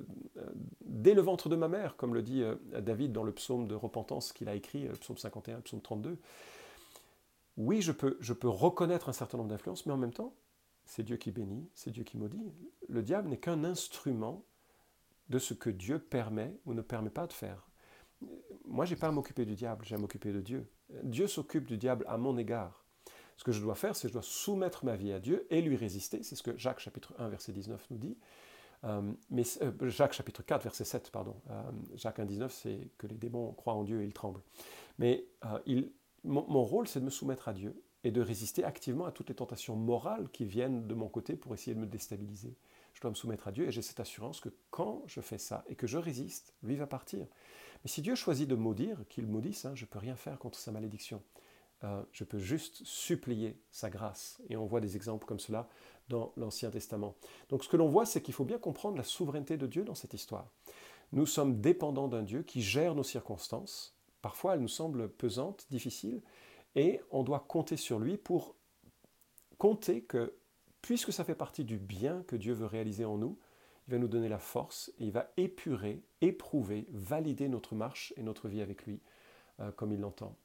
dès 0.86 1.14
le 1.14 1.22
ventre 1.22 1.50
de 1.50 1.58
ma 1.58 1.68
mère, 1.68 1.98
comme 1.98 2.14
le 2.14 2.22
dit 2.22 2.42
David 2.72 3.12
dans 3.12 3.24
le 3.24 3.34
psaume 3.34 3.68
de 3.68 3.76
repentance 3.76 4.32
qu'il 4.32 4.48
a 4.48 4.56
écrit, 4.56 4.84
le 4.84 4.94
psaume 4.94 5.18
51, 5.18 5.58
le 5.58 5.62
psaume 5.62 5.82
32, 5.82 6.18
oui, 7.60 7.82
je 7.82 7.92
peux, 7.92 8.18
reconnaître 8.44 9.10
un 9.10 9.14
certain 9.14 9.38
nombre 9.38 9.50
d'influences, 9.50 9.86
mais 9.86 9.92
en 9.92 9.98
même 9.98 10.14
temps, 10.14 10.34
c'est 10.86 11.04
Dieu 11.04 11.18
qui 11.18 11.30
bénit, 11.30 11.70
c'est 11.76 11.92
Dieu 11.92 12.06
qui 12.06 12.18
maudit. 12.18 12.54
Le 12.88 13.04
diable 13.04 13.28
n'est 13.28 13.38
qu'un 13.38 13.66
instrument 13.66 14.46
de 15.28 15.38
ce 15.40 15.54
que 15.54 15.70
Dieu 15.70 16.00
permet 16.00 16.58
ou 16.66 16.74
ne 16.74 16.82
permet 16.82 17.10
pas 17.10 17.28
de 17.28 17.34
faire. 17.34 17.68
Moi, 18.66 18.86
je 18.86 18.94
n'ai 18.94 19.00
pas 19.00 19.10
à 19.10 19.12
m'occuper 19.12 19.46
du 19.46 19.56
diable, 19.56 19.84
j'ai 19.86 19.96
à 19.96 19.98
m'occuper 19.98 20.32
de 20.32 20.40
Dieu. 20.40 20.72
Dieu 21.04 21.28
s'occupe 21.28 21.66
du 21.66 21.78
diable 21.78 22.06
à 22.08 22.18
mon 22.18 22.38
égard. 22.38 22.86
Ce 23.36 23.44
que 23.44 23.52
je 23.52 23.62
dois 23.62 23.76
faire, 23.76 23.94
c'est 23.94 24.04
que 24.04 24.08
je 24.08 24.14
dois 24.14 24.24
soumettre 24.24 24.86
ma 24.86 24.96
vie 24.96 25.12
à 25.12 25.20
Dieu 25.20 25.46
et 25.50 25.62
lui 25.62 25.76
résister. 25.76 26.24
C'est 26.24 26.36
ce 26.36 26.44
que 26.44 26.58
Jacques 26.58 26.80
chapitre 26.80 27.14
1, 27.20 27.28
verset 27.28 27.52
19 27.52 27.88
nous 27.92 27.98
dit. 27.98 28.18
Euh, 28.86 29.12
euh, 29.62 29.90
Jacques 29.90 30.14
chapitre 30.14 30.44
4, 30.44 30.64
verset 30.64 30.86
7, 30.86 31.12
pardon. 31.12 31.36
Euh, 31.50 31.62
Jacques 31.96 32.20
1, 32.20 32.26
19, 32.26 32.54
c'est 32.54 32.90
que 32.98 33.08
les 33.08 33.18
démons 33.18 33.52
croient 33.52 33.74
en 33.74 33.84
Dieu 33.84 34.02
et 34.02 34.06
ils 34.06 34.14
tremblent. 34.14 34.42
Mais 34.98 35.26
il, 35.66 35.92
mon, 36.24 36.64
rôle, 36.64 36.88
c'est 36.88 37.00
de 37.00 37.06
me 37.06 37.10
soumettre 37.10 37.48
à 37.48 37.54
Dieu 37.54 37.82
et 38.04 38.12
de 38.12 38.22
résister 38.22 38.64
activement 38.64 39.06
à 39.06 39.12
toutes 39.12 39.30
les 39.30 39.36
tentations 39.36 39.76
morales 39.76 40.30
qui 40.30 40.46
viennent 40.46 40.88
de 40.88 40.94
mon 40.94 41.10
côté 41.10 41.36
pour 41.36 41.54
essayer 41.54 41.76
de 41.76 41.80
me 41.80 41.86
déstabiliser. 41.86 42.56
Je 42.94 43.02
dois 43.02 43.12
me 43.12 43.16
soumettre 43.16 43.48
à 43.48 43.52
Dieu 43.52 43.68
et 43.68 43.72
j'ai 43.72 43.82
cette 43.82 44.00
assurance 44.00 44.40
que 44.40 44.50
quand 44.72 45.04
je 45.06 45.22
fais 45.22 45.38
ça 45.38 45.64
et 45.68 45.76
que 45.76 45.88
je 45.88 45.98
résiste, 45.98 46.54
lui 46.64 46.76
va 46.76 46.88
partir. 46.88 47.28
Mais 47.84 47.90
si 47.90 48.02
Dieu 48.02 48.16
choisit 48.16 48.48
de 48.48 48.56
maudire, 48.56 48.98
qu'il 49.10 49.28
maudisse, 49.28 49.66
hein, 49.66 49.76
je 49.76 49.86
ne 49.86 49.90
peux 49.90 50.00
rien 50.00 50.16
faire 50.16 50.38
contre 50.40 50.60
sa 50.60 50.72
malédiction. 50.72 51.22
Euh, 51.84 52.02
je 52.12 52.24
peux 52.24 52.40
juste 52.40 52.84
supplier 52.84 53.58
sa 53.72 53.90
grâce. 53.90 54.42
Et 54.50 54.58
on 54.58 54.66
voit 54.66 54.82
des 54.82 54.96
exemples 54.96 55.26
comme 55.26 55.40
cela 55.40 55.70
dans 56.10 56.34
l'Ancien 56.36 56.72
Testament. 56.72 57.16
Donc 57.50 57.64
ce 57.64 57.70
que 57.70 57.78
l'on 57.78 57.88
voit, 57.88 58.06
c'est 58.06 58.22
qu'il 58.22 58.34
faut 58.34 58.46
bien 58.46 58.58
comprendre 58.58 58.98
la 58.98 59.04
souveraineté 59.04 59.58
de 59.58 59.68
Dieu 59.68 59.84
dans 59.84 59.96
cette 59.96 60.14
histoire. 60.14 60.50
Nous 61.12 61.26
sommes 61.26 61.62
dépendants 61.62 62.08
d'un 62.08 62.24
Dieu 62.24 62.44
qui 62.44 62.62
gère 62.62 62.96
nos 62.96 63.04
circonstances, 63.04 63.96
Parfois, 64.22 64.56
elle 64.56 64.62
nous 64.62 64.68
semble 64.68 65.10
pesante, 65.10 65.66
difficile, 65.70 66.22
et 66.76 67.02
on 67.12 67.24
doit 67.24 67.46
compter 67.48 67.78
sur 67.78 68.00
lui 68.00 68.18
pour 68.18 68.56
compter 69.58 70.02
que, 70.02 70.34
puisque 70.82 71.14
ça 71.14 71.24
fait 71.24 71.36
partie 71.36 71.64
du 71.64 71.78
bien 71.78 72.24
que 72.28 72.36
Dieu 72.36 72.54
veut 72.54 72.66
réaliser 72.66 73.06
en 73.06 73.18
nous, 73.18 73.38
il 73.88 73.94
va 73.94 73.98
nous 73.98 74.08
donner 74.08 74.30
la 74.30 74.40
force 74.40 74.92
et 75.00 75.06
il 75.06 75.12
va 75.12 75.32
épurer, 75.38 76.04
éprouver, 76.22 76.86
valider 76.92 77.48
notre 77.48 77.74
marche 77.74 78.14
et 78.18 78.24
notre 78.24 78.48
vie 78.48 78.62
avec 78.62 78.86
lui, 78.86 79.00
euh, 79.60 79.72
comme 79.72 79.92
il 79.92 80.00
l'entend. 80.00 80.36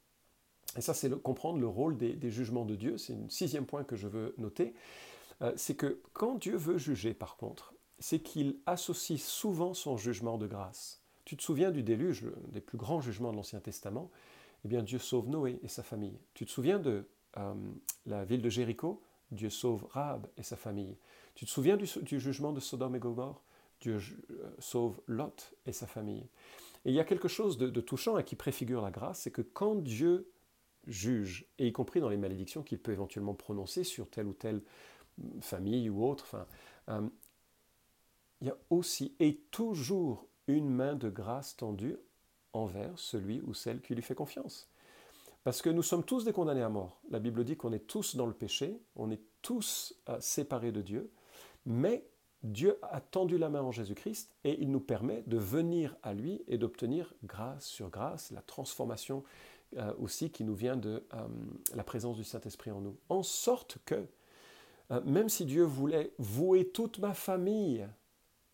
Et 0.76 0.80
ça, 0.80 0.94
c'est 0.94 1.10
comprendre 1.22 1.60
le 1.60 1.68
rôle 1.68 1.96
des, 1.96 2.30
jugements 2.30 2.64
de 2.64 2.74
Dieu. 2.74 2.98
C'est 2.98 3.12
un 3.12 3.28
sixième 3.28 3.66
point 3.66 3.84
que 3.84 3.96
je 3.96 4.08
veux 4.08 4.34
noter. 4.38 4.74
Euh, 5.42 5.52
c'est 5.56 5.76
que 5.76 6.00
quand 6.14 6.36
Dieu 6.36 6.56
veut 6.56 6.78
juger, 6.78 7.14
par 7.14 7.36
contre, 7.36 7.74
c'est 7.98 8.20
qu'il 8.20 8.58
associe 8.66 9.22
souvent 9.22 9.74
son 9.74 9.96
jugement 9.96 10.38
de 10.38 10.46
grâce. 10.46 11.03
Tu 11.24 11.36
te 11.36 11.42
souviens 11.42 11.70
du 11.70 11.82
déluge, 11.82 12.24
des 12.48 12.60
plus 12.60 12.78
grands 12.78 13.00
jugements 13.00 13.30
de 13.30 13.36
l'Ancien 13.36 13.60
Testament? 13.60 14.10
Eh 14.64 14.68
bien, 14.68 14.82
Dieu 14.82 14.98
sauve 14.98 15.28
Noé 15.28 15.58
et 15.62 15.68
sa 15.68 15.82
famille. 15.82 16.18
Tu 16.34 16.46
te 16.46 16.50
souviens 16.50 16.78
de 16.78 17.06
euh, 17.36 17.54
la 18.06 18.24
ville 18.24 18.42
de 18.42 18.48
Jéricho? 18.48 19.02
Dieu 19.30 19.50
sauve 19.50 19.86
Rahab 19.90 20.26
et 20.36 20.42
sa 20.42 20.56
famille. 20.56 20.96
Tu 21.34 21.44
te 21.44 21.50
souviens 21.50 21.76
du, 21.76 21.86
jugement 22.20 22.52
de 22.52 22.60
Sodome 22.60 22.96
et 22.96 22.98
Gomorre? 22.98 23.42
Dieu 23.80 23.98
euh, 24.30 24.50
sauve 24.58 25.00
Lot 25.06 25.54
et 25.66 25.72
sa 25.72 25.86
famille. 25.86 26.28
Et 26.84 26.90
il 26.90 26.94
y 26.94 27.00
a 27.00 27.04
quelque 27.04 27.28
chose 27.28 27.58
de, 27.58 27.80
touchant 27.80 28.18
et 28.18 28.24
qui 28.24 28.36
préfigure 28.36 28.82
la 28.82 28.90
grâce, 28.90 29.20
c'est 29.20 29.30
que 29.30 29.42
quand 29.42 29.74
Dieu 29.76 30.30
juge, 30.86 31.46
et 31.58 31.66
y 31.66 31.72
compris 31.72 32.00
dans 32.00 32.10
les 32.10 32.18
malédictions 32.18 32.62
qu'il 32.62 32.78
peut 32.78 32.92
éventuellement 32.92 33.34
prononcer 33.34 33.84
sur 33.84 34.08
telle 34.10 34.26
ou 34.26 34.34
telle 34.34 34.62
famille 35.40 35.88
ou 35.88 36.04
autre, 36.04 36.24
enfin, 36.24 36.46
euh, 36.90 37.08
il 38.42 38.48
y 38.48 38.50
a 38.50 38.56
aussi 38.68 39.14
et 39.18 39.36
toujours 39.50 40.28
une 40.46 40.68
main 40.68 40.94
de 40.94 41.08
grâce 41.08 41.56
tendue 41.56 41.96
envers 42.52 42.98
celui 42.98 43.40
ou 43.42 43.54
celle 43.54 43.80
qui 43.80 43.94
lui 43.94 44.02
fait 44.02 44.14
confiance. 44.14 44.68
Parce 45.42 45.60
que 45.60 45.68
nous 45.68 45.82
sommes 45.82 46.04
tous 46.04 46.24
des 46.24 46.32
condamnés 46.32 46.62
à 46.62 46.70
mort. 46.70 46.98
La 47.10 47.18
Bible 47.18 47.44
dit 47.44 47.56
qu'on 47.56 47.72
est 47.72 47.86
tous 47.86 48.16
dans 48.16 48.26
le 48.26 48.32
péché, 48.32 48.80
on 48.96 49.10
est 49.10 49.20
tous 49.42 49.94
euh, 50.08 50.16
séparés 50.20 50.72
de 50.72 50.80
Dieu, 50.80 51.10
mais 51.66 52.06
Dieu 52.42 52.78
a 52.82 53.00
tendu 53.00 53.36
la 53.36 53.50
main 53.50 53.60
en 53.60 53.70
Jésus-Christ 53.70 54.34
et 54.44 54.60
il 54.60 54.70
nous 54.70 54.80
permet 54.80 55.22
de 55.26 55.36
venir 55.36 55.96
à 56.02 56.14
lui 56.14 56.42
et 56.48 56.56
d'obtenir 56.56 57.12
grâce 57.24 57.66
sur 57.66 57.90
grâce, 57.90 58.30
la 58.30 58.42
transformation 58.42 59.22
euh, 59.76 59.92
aussi 59.98 60.30
qui 60.30 60.44
nous 60.44 60.54
vient 60.54 60.76
de 60.76 61.06
euh, 61.12 61.26
la 61.74 61.84
présence 61.84 62.16
du 62.16 62.24
Saint-Esprit 62.24 62.70
en 62.70 62.80
nous. 62.80 62.96
En 63.08 63.22
sorte 63.22 63.78
que, 63.84 64.06
même 65.06 65.30
si 65.30 65.46
Dieu 65.46 65.64
voulait 65.64 66.12
vouer 66.18 66.68
toute 66.68 66.98
ma 66.98 67.14
famille 67.14 67.88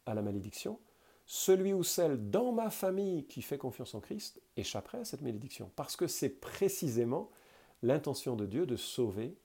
à 0.07 0.15
la 0.15 0.23
malédiction, 0.23 0.79
celui 1.33 1.73
ou 1.73 1.85
celle 1.85 2.29
dans 2.29 2.51
ma 2.51 2.71
famille 2.71 3.25
qui 3.25 3.41
fait 3.41 3.57
confiance 3.57 3.95
en 3.95 4.01
Christ 4.01 4.43
échapperait 4.57 4.99
à 4.99 5.05
cette 5.05 5.23
malédiction. 5.23 5.71
Parce 5.77 5.95
que 5.95 6.09
c'est 6.09 6.29
précisément 6.29 7.31
l'intention 7.85 8.35
de 8.35 8.47
Dieu 8.47 8.67
de 8.67 8.75
sauver 8.75 9.37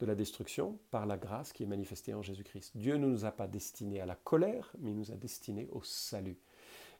de 0.00 0.06
la 0.06 0.16
destruction 0.16 0.80
par 0.90 1.06
la 1.06 1.16
grâce 1.16 1.52
qui 1.52 1.62
est 1.62 1.66
manifestée 1.66 2.12
en 2.12 2.22
Jésus-Christ. 2.22 2.72
Dieu 2.74 2.96
ne 2.96 3.06
nous 3.06 3.24
a 3.24 3.30
pas 3.30 3.46
destinés 3.46 4.00
à 4.00 4.06
la 4.06 4.16
colère, 4.16 4.72
mais 4.80 4.90
il 4.90 4.96
nous 4.96 5.12
a 5.12 5.14
destinés 5.14 5.68
au 5.70 5.80
salut. 5.84 6.40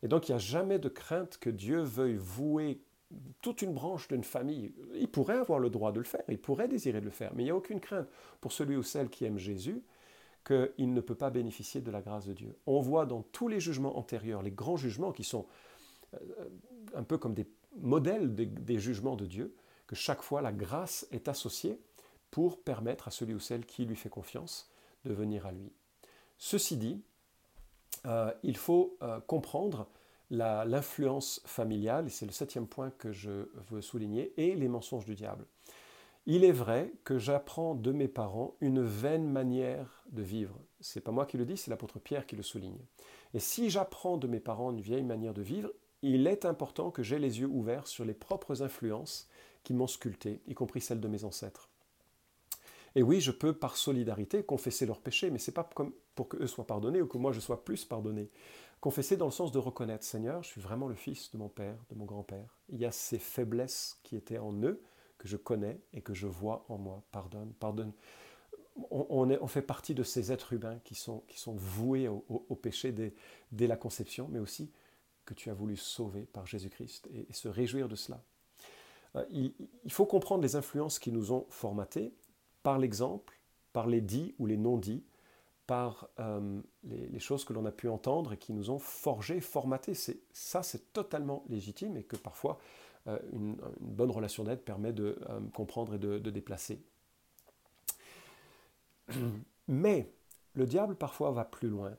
Et 0.05 0.09
donc 0.09 0.29
il 0.29 0.31
n'y 0.31 0.37
a 0.37 0.39
jamais 0.39 0.79
de 0.79 0.89
crainte 0.89 1.39
que 1.39 1.51
Dieu 1.51 1.81
veuille 1.81 2.15
vouer 2.15 2.81
toute 3.41 3.61
une 3.61 3.75
branche 3.75 4.07
d'une 4.07 4.23
famille. 4.23 4.73
Il 4.95 5.09
pourrait 5.09 5.39
avoir 5.39 5.59
le 5.59 5.69
droit 5.69 5.91
de 5.91 5.99
le 5.99 6.05
faire, 6.05 6.23
il 6.29 6.39
pourrait 6.39 6.69
désirer 6.69 7.01
de 7.01 7.07
le 7.07 7.11
faire, 7.11 7.33
mais 7.35 7.43
il 7.43 7.47
n'y 7.47 7.51
a 7.51 7.57
aucune 7.57 7.81
crainte 7.81 8.09
pour 8.41 8.53
celui 8.53 8.77
ou 8.77 8.85
celle 8.85 9.11
qui 9.11 9.25
aime 9.25 9.39
Jésus 9.39 9.83
qu'il 10.45 10.93
ne 10.93 11.01
peut 11.01 11.15
pas 11.15 11.31
bénéficier 11.31 11.81
de 11.81 11.91
la 11.91 12.01
grâce 12.01 12.27
de 12.27 12.33
Dieu. 12.33 12.57
On 12.67 12.81
voit 12.81 13.07
dans 13.07 13.23
tous 13.23 13.49
les 13.49 13.61
jugements 13.61 13.97
antérieurs, 13.97 14.43
les 14.43 14.51
grands 14.51 14.77
jugements 14.77 15.13
qui 15.13 15.25
sont 15.25 15.47
euh, 16.15 16.19
un 16.95 17.03
peu 17.05 17.19
comme 17.19 17.35
des 17.35 17.47
modèles 17.77 18.35
des, 18.35 18.79
jugements 18.79 19.17
de 19.17 19.27
Dieu, 19.27 19.55
que 19.87 19.95
chaque 19.95 20.23
fois 20.23 20.43
la 20.43 20.53
grâce 20.53 21.07
est 21.11 21.29
associée 21.29 21.81
pour 22.31 22.61
permettre 22.63 23.09
à 23.09 23.11
celui 23.11 23.35
ou 23.35 23.41
celle 23.41 23.65
qui 23.65 23.85
lui 23.85 23.97
fait 23.97 24.09
confiance 24.09 24.71
de 25.05 25.13
venir 25.13 25.47
à 25.47 25.53
lui. 25.53 25.73
Ceci 26.39 26.77
dit, 26.77 27.03
euh, 28.07 28.33
il 28.43 28.57
faut 28.57 28.97
euh, 29.03 29.21
comprendre 29.21 29.89
l'influence 30.31 31.43
familiale, 31.45 32.07
et 32.07 32.11
c'est 32.11 32.25
le 32.25 32.33
septième 32.33 32.67
point 32.67 32.91
que 32.91 33.13
je 33.13 33.49
veux 33.71 33.83
souligner, 33.83 34.33
et 34.39 34.57
les 34.57 34.69
mensonges 34.69 35.05
du 35.05 35.15
diable. 35.15 35.45
Il 36.27 36.45
est 36.45 36.53
vrai 36.53 36.93
que 37.03 37.19
j'apprends 37.19 37.75
de 37.75 37.91
mes 37.91 38.07
parents 38.07 38.55
une 38.61 38.83
vaine 38.83 39.29
manière 39.29 40.05
de 40.11 40.23
vivre. 40.23 40.57
C'est 40.81 41.01
pas 41.01 41.11
moi 41.11 41.27
qui 41.27 41.37
le 41.37 41.45
dis, 41.45 41.57
c'est 41.57 41.71
l'apôtre 41.71 41.99
Pierre 41.99 42.27
qui 42.27 42.37
le 42.37 42.45
souligne. 42.45 42.79
Et 43.35 43.41
si 43.41 43.71
j'apprends 43.71 44.19
de 44.19 44.29
mes 44.29 44.39
parents 44.39 44.71
une 44.71 44.81
vieille 44.81 45.03
manière 45.03 45.35
de 45.35 45.43
vivre, 45.43 45.73
il 46.03 46.29
est 46.29 46.45
important 46.45 46.93
que 46.93 47.03
j'aie 47.03 47.19
les 47.19 47.41
yeux 47.41 47.49
ouverts 47.49 47.89
sur 47.89 48.05
les 48.05 48.15
propres 48.15 48.63
influences 48.63 49.29
qui 49.65 49.75
m'ont 49.75 49.89
sculpté, 49.89 50.41
y 50.47 50.55
compris 50.55 50.81
celles 50.81 51.01
de 51.01 51.09
mes 51.09 51.25
ancêtres. 51.25 51.69
Et 52.95 53.03
oui, 53.03 53.21
je 53.21 53.31
peux 53.31 53.53
par 53.53 53.77
solidarité 53.77 54.45
confesser 54.45 54.87
leurs 54.87 55.01
péchés, 55.01 55.31
mais 55.31 55.39
ce 55.39 55.51
n'est 55.51 55.55
pas 55.55 55.69
comme 55.75 55.93
pour 56.15 56.29
qu'eux 56.29 56.47
soient 56.47 56.67
pardonnés 56.67 57.03
ou 57.03 57.07
que 57.07 57.19
moi 57.19 57.33
je 57.33 57.41
sois 57.41 57.65
plus 57.65 57.85
pardonné. 57.85 58.31
Confesser 58.81 59.17
dans 59.17 59.27
le 59.27 59.33
sens 59.33 59.51
de 59.51 59.59
reconnaître, 59.59 60.05
Seigneur, 60.05 60.43
je 60.43 60.49
suis 60.49 60.61
vraiment 60.61 60.89
le 60.89 60.95
fils 60.95 61.31
de 61.33 61.39
mon 61.39 61.49
père, 61.49 61.77
de 61.91 61.97
mon 61.97 62.05
grand-père. 62.05 62.59
Il 62.69 62.79
y 62.81 62.85
a 62.85 62.93
ces 62.93 63.19
faiblesses 63.19 63.99
qui 64.03 64.17
étaient 64.17 64.39
en 64.39 64.53
eux, 64.63 64.83
que 65.23 65.29
je 65.29 65.37
connais 65.37 65.81
et 65.93 66.01
que 66.01 66.15
je 66.15 66.27
vois 66.27 66.65
en 66.69 66.79
moi. 66.79 67.01
Pardonne, 67.13 67.53
pardonne. 67.61 67.93
On, 68.91 69.47
fait 69.47 69.63
partie 69.63 69.95
de 69.95 70.03
ces 70.03 70.33
êtres 70.33 70.53
humains 70.53 70.81
qui 70.83 70.97
sont, 70.97 71.23
qui 71.29 71.39
sont 71.39 71.53
voués 71.53 72.09
au, 72.09 72.57
péché 72.57 72.91
dès, 72.91 73.67
la 73.69 73.77
conception, 73.77 74.27
mais 74.33 74.41
aussi 74.41 74.73
que 75.25 75.33
tu 75.33 75.49
as 75.49 75.55
voulu 75.55 75.77
sauver 75.77 76.23
par 76.23 76.45
Jésus-Christ 76.47 77.09
et, 77.15 77.33
se 77.33 77.47
réjouir 77.47 77.89
de 77.89 77.95
cela. 77.95 78.21
Euh, 79.15 79.25
il, 79.31 79.93
faut 79.93 80.07
comprendre 80.07 80.43
les 80.43 80.57
influences 80.57 80.99
qui 80.99 81.13
nous 81.13 81.31
ont 81.31 81.47
formatés 81.51 82.13
par 82.65 82.79
l'exemple, 82.79 83.39
par 83.73 83.87
les 83.87 84.01
dits 84.01 84.35
ou 84.41 84.47
les 84.47 84.57
non-dits, 84.57 85.05
par 85.69 86.09
euh, 86.19 86.61
les, 86.83 87.21
choses 87.21 87.45
que 87.45 87.53
l'on 87.53 87.65
a 87.67 87.71
pu 87.73 87.89
entendre 87.89 88.33
et 88.33 88.39
qui 88.39 88.55
nous 88.55 88.71
ont 88.71 88.81
forgés, 88.81 89.41
formatés. 89.41 89.95
Ça, 90.33 90.65
c'est 90.65 90.93
totalement 90.93 91.45
légitime 91.49 91.97
et 91.97 92.03
que 92.03 92.17
parfois 92.17 92.59
euh, 93.09 93.19
une, 93.33 93.57
bonne 93.81 94.11
relation 94.11 94.45
d'aide 94.45 94.61
permet 94.61 94.93
de 94.93 95.19
euh, 95.29 95.41
comprendre 95.55 95.95
et 95.95 95.99
de, 95.99 96.19
déplacer. 96.19 96.81
Mais 99.69 100.13
le 100.55 100.67
diable 100.67 100.95
parfois 100.95 101.31
va 101.33 101.45
plus 101.45 101.69
loin. 101.69 101.97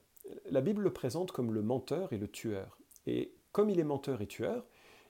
La 0.50 0.62
Bible 0.62 0.82
le 0.82 0.94
présente 0.94 1.32
comme 1.32 1.54
le 1.54 1.62
menteur 1.62 2.14
et 2.14 2.18
le 2.18 2.28
tueur. 2.28 2.78
Et 3.06 3.34
comme 3.52 3.70
il 3.70 3.80
est 3.80 3.86
menteur 3.86 4.22
et 4.22 4.28
tueur, 4.28 4.66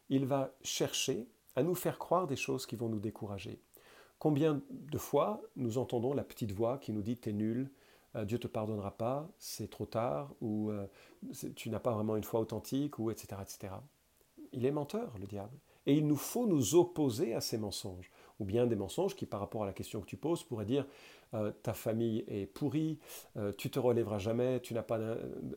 il 0.09 0.25
va 0.25 0.51
chercher 0.63 1.27
à 1.55 1.62
nous 1.62 1.75
faire 1.75 2.00
croire 2.00 2.25
des 2.25 2.35
choses 2.35 2.65
qui 2.65 2.75
vont 2.75 2.89
nous 2.89 3.00
décourager. 3.00 3.62
Combien 4.17 4.62
de 4.69 4.97
fois 4.97 5.41
nous 5.55 5.77
entendons 5.77 6.13
la 6.13 6.23
petite 6.23 6.51
voix 6.51 6.79
qui 6.79 6.91
nous 6.91 7.03
dit 7.03 7.17
T'es 7.17 7.33
nul, 7.33 7.69
euh, 8.15 8.25
Dieu 8.25 8.39
te 8.39 8.47
pardonnera 8.47 8.97
pas, 8.97 9.29
c'est 9.38 9.69
trop 9.69 9.85
tard, 9.85 10.33
ou 10.41 10.71
tu 11.55 11.69
n'as 11.69 11.79
pas 11.79 11.91
vraiment 11.91 12.15
une 12.15 12.23
foi 12.23 12.39
authentique, 12.39 12.97
ou 12.97 13.12
etc., 13.12 13.41
etc. 13.41 13.75
Il 14.53 14.65
est 14.65 14.71
menteur, 14.71 15.13
le 15.19 15.27
diable. 15.27 15.57
Et 15.85 15.95
il 15.95 16.07
nous 16.07 16.15
faut 16.15 16.47
nous 16.47 16.75
opposer 16.75 17.33
à 17.33 17.41
ces 17.41 17.57
mensonges. 17.57 18.09
Ou 18.39 18.45
bien 18.45 18.65
des 18.65 18.75
mensonges 18.75 19.15
qui, 19.15 19.25
par 19.25 19.39
rapport 19.39 19.63
à 19.63 19.65
la 19.65 19.73
question 19.73 20.01
que 20.01 20.07
tu 20.07 20.17
poses, 20.17 20.43
pourraient 20.43 20.65
dire 20.65 20.85
euh, 21.33 21.51
ta 21.63 21.73
famille 21.73 22.23
est 22.27 22.45
pourrie, 22.45 22.99
euh, 23.37 23.51
tu 23.57 23.71
te 23.71 23.79
relèveras 23.79 24.19
jamais, 24.19 24.59
tu 24.59 24.73
n'as 24.73 24.83
pas 24.83 24.99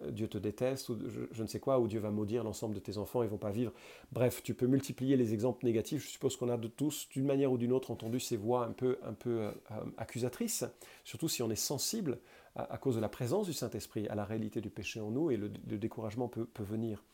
Dieu 0.08 0.26
te 0.26 0.38
déteste, 0.38 0.88
ou 0.88 0.98
je, 1.30 1.42
ne 1.42 1.46
sais 1.46 1.60
quoi, 1.60 1.78
ou 1.78 1.86
Dieu 1.86 2.00
va 2.00 2.10
maudire 2.10 2.44
l'ensemble 2.44 2.74
de 2.74 2.80
tes 2.80 2.96
enfants, 2.96 3.22
ils 3.22 3.28
vont 3.28 3.36
pas 3.36 3.50
vivre. 3.50 3.72
Bref, 4.12 4.42
tu 4.42 4.54
peux 4.54 4.66
multiplier 4.66 5.16
les 5.16 5.34
exemples 5.34 5.66
négatifs. 5.66 6.04
Je 6.04 6.08
suppose 6.08 6.36
qu'on 6.36 6.48
a 6.48 6.56
de 6.56 6.68
tous, 6.68 7.08
d'une 7.10 7.26
manière 7.26 7.52
ou 7.52 7.58
d'une 7.58 7.72
autre, 7.72 7.90
entendu 7.90 8.20
ces 8.20 8.36
voix 8.36 8.64
un 8.64 8.72
peu, 8.72 8.98
un 9.02 9.12
peu 9.12 9.40
euh, 9.40 9.50
accusatrices, 9.98 10.64
surtout 11.04 11.28
si 11.28 11.42
on 11.42 11.50
est 11.50 11.56
sensible 11.56 12.18
à, 12.54 12.78
cause 12.78 12.96
de 12.96 13.00
la 13.00 13.10
présence 13.10 13.46
du 13.46 13.52
Saint-Esprit, 13.52 14.08
à 14.08 14.14
la 14.14 14.24
réalité 14.24 14.62
du 14.62 14.70
péché 14.70 14.98
en 15.00 15.10
nous, 15.10 15.30
et 15.30 15.36
le, 15.36 15.48
découragement 15.48 16.28
peut, 16.28 16.46
peut 16.46 16.62
venir. 16.62 17.04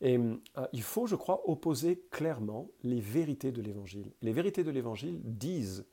Et 0.00 0.16
euh, 0.16 0.36
il 0.72 0.82
faut, 0.82 1.06
je 1.06 1.16
crois, 1.16 1.48
opposer 1.48 2.04
clairement 2.10 2.68
les 2.82 3.00
vérités 3.00 3.52
de 3.52 3.62
l'Évangile. 3.62 4.12
Les 4.22 4.32
vérités 4.32 4.64
de 4.64 4.70
l'Évangile 4.70 5.20
disent 5.24 5.84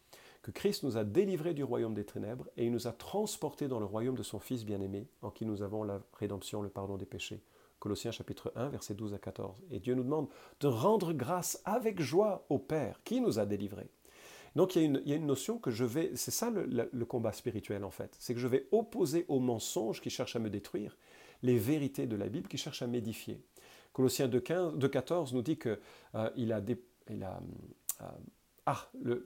que 0.44 0.52
Christ 0.52 0.84
nous 0.84 0.98
a 0.98 1.04
délivrés 1.04 1.56
du 1.56 1.64
royaume 1.64 1.96
des 1.96 2.06
ténèbres 2.06 2.48
et 2.56 2.66
il 2.66 2.72
nous 2.72 2.88
a 2.88 2.92
transportés 2.92 3.68
dans 3.68 3.80
le 3.80 3.86
royaume 3.86 4.16
de 4.16 4.24
son 4.24 4.40
Fils 4.40 4.64
bien-aimé, 4.64 5.08
en 5.24 5.32
qui 5.32 5.46
nous 5.46 5.64
avons 5.64 5.84
la 5.84 6.02
rédemption, 6.14 6.62
le 6.62 6.70
pardon 6.70 6.98
des 6.98 7.08
péchés. 7.08 7.42
Colossiens 7.80 8.12
chapitre 8.12 8.52
1, 8.56 8.70
versets 8.70 8.94
12 8.94 9.16
à 9.16 9.18
14. 9.18 9.64
Et 9.72 9.80
Dieu 9.80 9.96
nous 9.96 10.04
demande 10.04 10.28
de 10.60 10.68
rendre 10.68 11.14
grâce 11.14 11.62
avec 11.66 12.00
joie 12.00 12.46
au 12.50 12.60
Père 12.60 13.02
qui 13.04 13.22
nous 13.22 13.40
a 13.40 13.46
délivrés. 13.46 13.90
Donc 14.56 14.76
il 14.76 15.02
y, 15.06 15.12
a 15.12 15.16
une, 15.16 15.26
notion 15.26 15.58
que 15.58 15.70
je 15.70 15.84
vais, 15.84 16.12
c'est 16.16 16.32
ça 16.32 16.50
le, 16.50 16.90
le, 16.90 17.06
combat 17.06 17.34
spirituel 17.34 17.84
en 17.84 17.92
fait, 17.92 18.16
c'est 18.20 18.34
que 18.34 18.40
je 18.40 18.48
vais 18.48 18.68
opposer 18.72 19.26
aux 19.28 19.42
mensonges 19.42 20.00
qui 20.00 20.10
cherchent 20.10 20.38
à 20.38 20.40
me 20.40 20.50
détruire 20.50 20.96
les 21.44 21.58
vérités 21.58 22.08
de 22.08 22.16
la 22.16 22.30
Bible 22.30 22.48
qui 22.48 22.58
cherchent 22.58 22.82
à 22.82 22.88
m'édifier. 22.88 23.44
Colossiens 23.96 24.28
2.14 24.28 25.34
nous 25.34 25.42
dit 25.42 25.58
euh, 25.66 26.30
il 26.36 26.52
a, 26.52 26.62
il 27.10 27.24
a 27.24 27.40
euh, 28.02 28.06
ah, 28.66 28.90
le, 29.02 29.24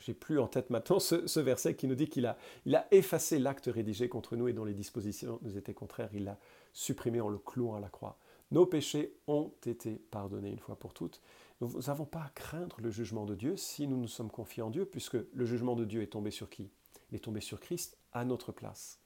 j'ai 0.00 0.14
plus 0.14 0.40
en 0.40 0.48
tête 0.48 0.68
maintenant 0.70 0.98
ce, 0.98 1.38
verset 1.38 1.76
qui 1.76 1.86
nous 1.86 1.94
dit 1.94 2.08
qu'il 2.08 2.26
a, 2.26 2.36
il 2.66 2.74
a 2.74 2.88
effacé 2.90 3.38
l'acte 3.38 3.70
rédigé 3.72 4.08
contre 4.08 4.34
nous 4.34 4.48
et 4.48 4.52
dont 4.52 4.64
les 4.64 4.74
dispositions 4.74 5.38
nous 5.42 5.56
étaient 5.56 5.74
contraires. 5.74 6.10
Il 6.12 6.24
l'a 6.24 6.40
supprimé 6.72 7.20
en 7.20 7.28
le 7.28 7.38
clouant 7.38 7.76
à 7.76 7.80
la 7.80 7.88
croix. 7.88 8.18
Nos 8.50 8.66
péchés 8.66 9.14
ont 9.28 9.52
été 9.64 10.02
pardonnés 10.10 10.50
une 10.50 10.58
fois 10.58 10.76
pour 10.76 10.92
toutes. 10.92 11.22
Nous 11.60 11.80
n'avons 11.86 12.04
pas 12.04 12.24
à 12.24 12.30
craindre 12.34 12.80
le 12.80 12.90
jugement 12.90 13.26
de 13.26 13.36
Dieu 13.36 13.56
si 13.56 13.86
nous 13.86 13.96
nous 13.96 14.08
sommes 14.08 14.30
confiés 14.30 14.64
en 14.64 14.70
Dieu, 14.70 14.86
puisque 14.86 15.18
le 15.32 15.46
jugement 15.46 15.76
de 15.76 15.84
Dieu 15.84 16.02
est 16.02 16.08
tombé 16.08 16.32
sur 16.32 16.50
qui? 16.50 16.68
Il 17.12 17.14
est 17.14 17.20
tombé 17.20 17.40
sur 17.40 17.60
Christ 17.60 17.96
à 18.12 18.24
notre 18.24 18.50
place. 18.50 18.98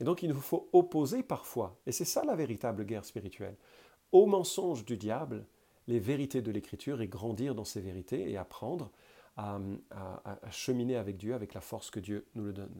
Et 0.00 0.04
donc 0.04 0.22
il 0.22 0.28
nous 0.28 0.40
faut 0.40 0.68
opposer 0.74 1.22
parfois, 1.22 1.80
et 1.86 1.92
c'est 1.92 2.04
ça 2.04 2.24
la 2.24 2.34
véritable 2.34 2.84
guerre 2.84 3.04
spirituelle, 3.04 3.56
aux 4.14 4.26
mensonges 4.26 4.84
du 4.84 4.96
diable 4.96 5.44
les 5.88 5.98
vérités 5.98 6.40
de 6.40 6.50
l'Écriture 6.50 7.02
et 7.02 7.08
grandir 7.08 7.54
dans 7.54 7.64
ces 7.64 7.80
vérités 7.80 8.30
et 8.30 8.38
apprendre 8.38 8.90
à, 9.36 9.58
cheminer 10.52 10.96
avec 10.96 11.16
Dieu, 11.16 11.34
avec 11.34 11.52
la 11.52 11.60
force 11.60 11.90
que 11.90 11.98
Dieu 11.98 12.24
nous 12.36 12.44
le 12.44 12.52
donne. 12.52 12.72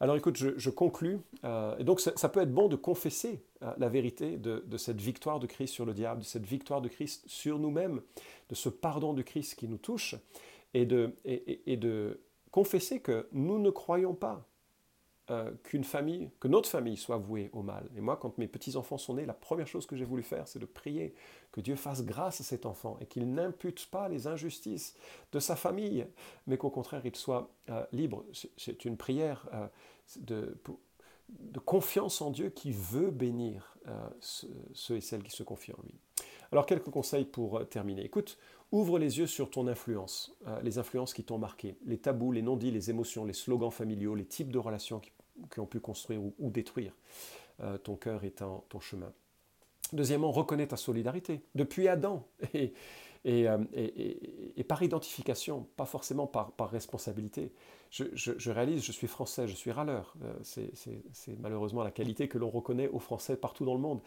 Alors 0.00 0.14
écoute, 0.14 0.36
je, 0.36 0.70
conclus. 0.70 1.18
Euh, 1.44 1.76
et 1.78 1.84
donc 1.84 2.00
ça, 2.00 2.28
peut 2.28 2.40
être 2.40 2.52
bon 2.52 2.68
de 2.68 2.76
confesser 2.76 3.42
euh, 3.62 3.72
la 3.78 3.88
vérité 3.88 4.36
de, 4.36 4.62
cette 4.76 5.00
victoire 5.00 5.40
de 5.40 5.46
Christ 5.46 5.72
sur 5.72 5.86
le 5.86 5.94
diable, 5.94 6.20
de 6.20 6.26
cette 6.26 6.46
victoire 6.46 6.82
de 6.82 6.88
Christ 6.88 7.24
sur 7.26 7.58
nous-mêmes, 7.58 8.02
de 8.50 8.54
ce 8.54 8.68
pardon 8.68 9.14
de 9.14 9.22
Christ 9.22 9.54
qui 9.54 9.66
nous 9.66 9.78
touche, 9.78 10.14
et 10.74 10.84
de 10.84 12.20
confesser 12.50 13.00
que 13.00 13.26
nous 13.32 13.58
ne 13.58 13.70
croyons 13.70 14.14
pas 14.14 14.46
euh, 15.30 15.50
qu'une 15.62 15.84
famille, 15.84 16.30
que 16.40 16.48
notre 16.48 16.70
famille 16.70 16.96
soit 16.96 17.18
vouée 17.18 17.50
au 17.52 17.60
mal. 17.60 17.86
Et 17.94 18.00
moi, 18.00 18.16
quand 18.16 18.38
mes 18.38 18.46
petits-enfants 18.46 18.96
sont 18.96 19.12
nés, 19.12 19.26
la 19.26 19.34
première 19.34 19.66
chose 19.66 19.84
que 19.84 19.94
j'ai 19.94 20.06
voulu 20.06 20.22
faire, 20.22 20.48
c'est 20.48 20.58
de 20.58 20.64
prier 20.64 21.14
que 21.52 21.60
Dieu 21.60 21.76
fasse 21.76 22.02
grâce 22.02 22.40
à 22.40 22.44
cet 22.44 22.64
enfant 22.64 22.96
et 23.02 23.04
qu'il 23.04 23.30
n'impute 23.30 23.90
pas 23.90 24.08
les 24.08 24.26
injustices 24.26 24.96
de 25.32 25.38
sa 25.38 25.54
famille, 25.54 26.06
mais 26.46 26.56
qu'au 26.56 26.70
contraire, 26.70 27.02
il 27.04 27.14
soit 27.14 27.50
euh, 27.68 27.84
libre. 27.92 28.24
C'est 28.56 28.86
une 28.86 28.96
prière 28.96 29.46
euh, 29.52 29.66
de, 30.16 30.56
confiance 31.66 32.22
en 32.22 32.30
Dieu 32.30 32.48
qui 32.48 32.72
veut 32.72 33.10
bénir 33.10 33.76
ceux 34.20 34.96
et 34.96 35.02
celles 35.02 35.22
qui 35.22 35.30
se 35.30 35.42
confient 35.42 35.74
en 35.74 35.82
lui. 35.82 35.94
Alors, 36.52 36.64
quelques 36.64 36.88
conseils 36.88 37.26
pour 37.26 37.68
terminer. 37.68 38.02
Écoute, 38.02 38.38
ouvre 38.72 38.98
les 38.98 39.18
yeux 39.18 39.26
sur 39.26 39.50
ton 39.50 39.66
influence, 39.66 40.34
les 40.62 40.78
influences 40.78 41.12
qui 41.12 41.22
t'ont 41.22 41.36
marqué, 41.36 41.76
les 41.84 41.98
tabous, 41.98 42.32
les 42.32 42.40
non-dits, 42.40 42.70
les 42.70 42.88
émotions, 42.88 43.26
les 43.26 43.34
slogans 43.34 43.70
familiaux, 43.70 44.14
les 44.14 44.24
types 44.24 44.50
de 44.50 44.58
relations 44.58 45.00
qui 45.00 45.10
qui 45.50 45.60
ont 45.60 45.66
pu 45.66 45.80
construire 45.80 46.20
ou, 46.22 46.50
détruire 46.50 46.92
euh, 47.60 47.78
ton 47.78 47.96
cœur 47.96 48.24
et 48.24 48.30
ton, 48.30 48.80
chemin. 48.80 49.12
Deuxièmement, 49.92 50.30
reconnais 50.30 50.66
ta 50.66 50.76
solidarité. 50.76 51.42
Depuis 51.54 51.88
Adam, 51.88 52.26
et, 53.24 53.48
euh, 53.48 53.58
et, 53.74 54.64
par 54.64 54.82
identification, 54.82 55.66
pas 55.76 55.86
forcément 55.86 56.26
par, 56.26 56.70
responsabilité. 56.70 57.52
Je, 57.90 58.04
je, 58.14 58.50
réalise, 58.50 58.82
je 58.82 58.92
suis 58.92 59.06
français, 59.06 59.48
je 59.48 59.54
suis 59.54 59.72
râleur. 59.72 60.14
Euh, 60.22 60.34
c'est 60.42 61.38
malheureusement 61.38 61.82
la 61.82 61.90
qualité 61.90 62.28
que 62.28 62.38
l'on 62.38 62.50
reconnaît 62.50 62.88
aux 62.88 62.98
Français 62.98 63.36
partout 63.36 63.64
dans 63.64 63.74
le 63.74 63.80
monde. 63.80 64.00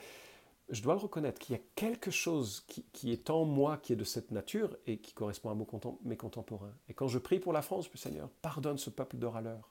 Je 0.69 0.81
dois 0.81 0.93
le 0.93 0.99
reconnaître 0.99 1.39
qu'il 1.39 1.55
y 1.55 1.59
a 1.59 1.61
quelque 1.75 2.11
chose 2.11 2.63
qui, 2.67 2.85
qui, 2.93 3.11
est 3.11 3.29
en 3.29 3.43
moi, 3.43 3.77
qui 3.77 3.91
est 3.91 3.97
de 3.97 4.05
cette 4.05 4.31
nature 4.31 4.77
et 4.87 4.99
qui 4.99 5.13
correspond 5.13 5.49
à 5.49 5.57
mes 6.05 6.15
contemporains. 6.15 6.73
Et 6.87 6.93
quand 6.93 7.09
je 7.09 7.19
prie 7.19 7.39
pour 7.39 7.51
la 7.51 7.61
France, 7.61 7.89
Seigneur, 7.95 8.29
pardonne 8.41 8.77
ce 8.77 8.89
peuple 8.89 9.17
de 9.17 9.25
râleurs. 9.25 9.69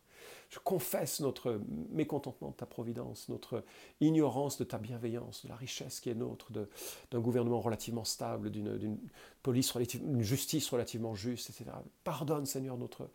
Je 0.49 0.59
confesse 0.59 1.21
notre 1.21 1.61
mécontentement 1.91 2.51
de 2.51 2.55
ta 2.55 2.67
providence, 2.67 3.29
notre 3.29 3.65
ignorance 4.01 4.59
de 4.59 4.65
ta 4.65 4.79
bienveillance, 4.79 5.45
de 5.45 5.49
la 5.49 5.57
richesse 5.57 6.01
qui 6.01 6.11
est 6.11 6.15
nôtre, 6.15 6.51
d'un 6.53 7.21
gouvernement 7.21 7.61
relativement 7.61 8.05
stable, 8.05 8.51
d'une 8.51 8.99
police 9.43 9.71
relativement, 9.71 10.21
justice 10.21 10.69
relativement 10.71 11.15
juste, 11.15 11.51
etc. 11.51 11.71
Pardonne, 12.05 12.47
Seigneur, 12.47 12.77
notre. 12.77 13.09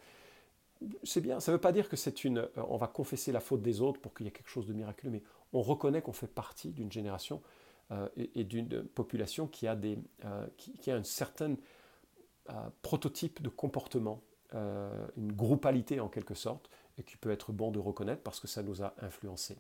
C'est 1.04 1.22
bien, 1.22 1.40
ça 1.40 1.52
ne 1.52 1.58
veut 1.58 1.62
pas 1.62 1.72
dire 1.72 1.90
que 1.90 1.96
c'est 1.96 2.24
une. 2.24 2.40
Euh, 2.40 2.64
on 2.68 2.78
va 2.78 2.88
confesser 2.88 3.32
la 3.32 3.40
faute 3.40 3.62
des 3.62 3.82
autres 3.82 4.00
pour 4.00 4.14
qu'il 4.14 4.26
y 4.26 4.30
ait 4.30 4.32
quelque 4.32 4.50
chose 4.50 4.68
de 4.68 4.74
miraculeux, 4.74 5.12
mais 5.12 5.24
on 5.54 5.62
reconnaît 5.62 6.02
qu'on 6.02 6.14
fait 6.14 6.28
partie 6.28 6.72
d'une 6.72 6.92
génération 6.92 7.42
euh, 7.92 8.08
et, 8.18 8.44
d'une 8.44 8.84
population 8.84 9.48
qui 9.48 9.68
a, 9.68 9.76
des, 9.76 9.98
euh, 10.26 10.48
qui, 10.58 10.92
a 10.92 10.96
un 10.96 11.04
certain 11.04 11.56
prototype 12.84 13.42
de 13.42 13.50
comportement, 13.50 14.22
une 14.54 15.32
groupalité 15.32 16.00
en 16.00 16.10
quelque 16.10 16.36
sorte, 16.36 16.70
et 16.98 17.04
qui 17.04 17.18
peut 17.18 17.32
être 17.32 17.52
bon 17.52 17.72
de 17.72 17.80
reconnaître 17.80 18.22
parce 18.22 18.40
que 18.40 18.48
ça 18.48 18.64
nous 18.64 18.82
a 18.82 18.94
influencés. 19.02 19.58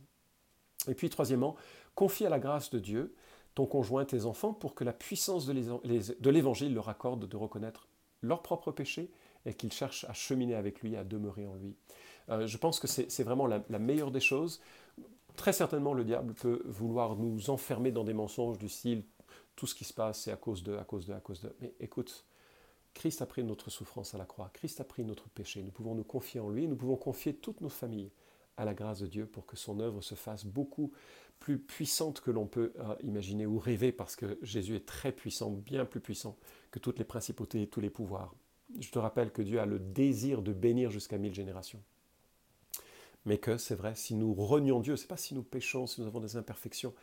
Et 0.87 0.93
puis 0.93 1.09
troisièmement, 1.09 1.55
confie 1.95 2.25
à 2.25 2.29
la 2.29 2.39
grâce 2.39 2.69
de 2.69 2.79
Dieu 2.79 3.15
ton 3.55 3.65
conjoint, 3.65 4.03
tes 4.03 4.25
enfants, 4.25 4.53
pour 4.53 4.75
que 4.75 4.83
la 4.83 4.93
puissance 4.93 5.45
de 5.45 6.29
l'Évangile 6.29 6.73
leur 6.73 6.89
accorde 6.89 7.27
de 7.27 7.37
reconnaître 7.37 7.87
leurs 8.21 8.41
propres 8.41 8.71
péchés 8.71 9.09
et 9.45 9.53
qu'il 9.53 9.71
cherche 9.71 10.03
à 10.05 10.13
cheminer 10.13 10.55
avec 10.55 10.81
lui, 10.81 10.95
à 10.97 11.03
demeurer 11.03 11.47
en 11.47 11.55
lui. 11.55 11.75
Euh, 12.29 12.47
je 12.47 12.57
pense 12.57 12.79
que 12.79 12.87
c'est 12.87 13.23
vraiment 13.23 13.47
la, 13.47 13.79
meilleure 13.79 14.11
des 14.11 14.19
choses. 14.19 14.61
Très 15.35 15.53
certainement, 15.53 15.93
le 15.93 16.03
diable 16.03 16.33
peut 16.33 16.63
vouloir 16.65 17.15
nous 17.15 17.49
enfermer 17.49 17.91
dans 17.91 18.03
des 18.03 18.13
mensonges 18.13 18.57
du 18.57 18.67
style 18.67 19.03
tout 19.55 19.67
ce 19.67 19.75
qui 19.75 19.85
se 19.85 19.93
passe, 19.93 20.23
c'est 20.23 20.31
à 20.31 20.35
cause 20.35 20.63
de, 20.63 20.75
à 20.75 20.83
cause 20.83 21.05
de, 21.05 21.13
à 21.13 21.19
cause 21.19 21.41
de. 21.41 21.55
Mais 21.61 21.73
écoute, 21.79 22.25
Christ 22.95 23.21
a 23.21 23.27
pris 23.27 23.43
notre 23.43 23.69
souffrance 23.69 24.15
à 24.15 24.17
la 24.17 24.25
croix, 24.25 24.49
Christ 24.53 24.81
a 24.81 24.83
pris 24.83 25.03
notre 25.03 25.29
péché. 25.29 25.61
Nous 25.61 25.71
pouvons 25.71 25.93
nous 25.93 26.03
confier 26.03 26.39
en 26.39 26.49
lui, 26.49 26.67
nous 26.67 26.75
pouvons 26.75 26.95
confier 26.95 27.35
toute 27.35 27.61
notre 27.61 27.75
famille 27.75 28.09
à 28.57 28.65
la 28.65 28.73
grâce 28.73 29.01
de 29.01 29.07
Dieu 29.07 29.27
pour 29.27 29.45
que 29.45 29.57
son 29.57 29.79
œuvre 29.79 30.01
se 30.01 30.15
fasse 30.15 30.45
beaucoup 30.45 30.91
plus 31.39 31.59
puissante 31.59 32.21
que 32.21 32.31
l'on 32.31 32.47
peut 32.47 32.73
euh, 32.79 32.95
imaginer 33.03 33.45
ou 33.45 33.59
rêver, 33.59 33.91
parce 33.91 34.15
que 34.15 34.39
Jésus 34.41 34.75
est 34.75 34.85
très 34.85 35.11
puissant, 35.11 35.51
bien 35.51 35.85
plus 35.85 35.99
puissant 35.99 36.37
que 36.71 36.79
toutes 36.79 36.97
les 36.97 37.05
principautés 37.05 37.61
et 37.61 37.67
tous 37.67 37.81
les 37.81 37.89
pouvoirs. 37.89 38.33
Je 38.79 38.89
te 38.89 38.97
rappelle 38.97 39.31
que 39.31 39.41
Dieu 39.41 39.59
a 39.59 39.65
le 39.65 39.77
désir 39.77 40.41
de 40.41 40.53
bénir 40.53 40.89
jusqu'à 40.89 41.17
mille 41.17 41.33
générations. 41.33 41.83
Mais 43.25 43.37
que 43.39 43.57
c'est 43.57 43.75
vrai, 43.75 43.95
si 43.95 44.15
nous 44.15 44.33
renions 44.33 44.79
Dieu, 44.79 44.95
c'est 44.95 45.07
pas 45.07 45.17
si 45.17 45.35
nous 45.35 45.43
péchons, 45.43 45.87
si 45.87 45.99
nous 45.99 46.07
avons 46.07 46.19
des 46.19 46.37
imperfections, 46.37 46.93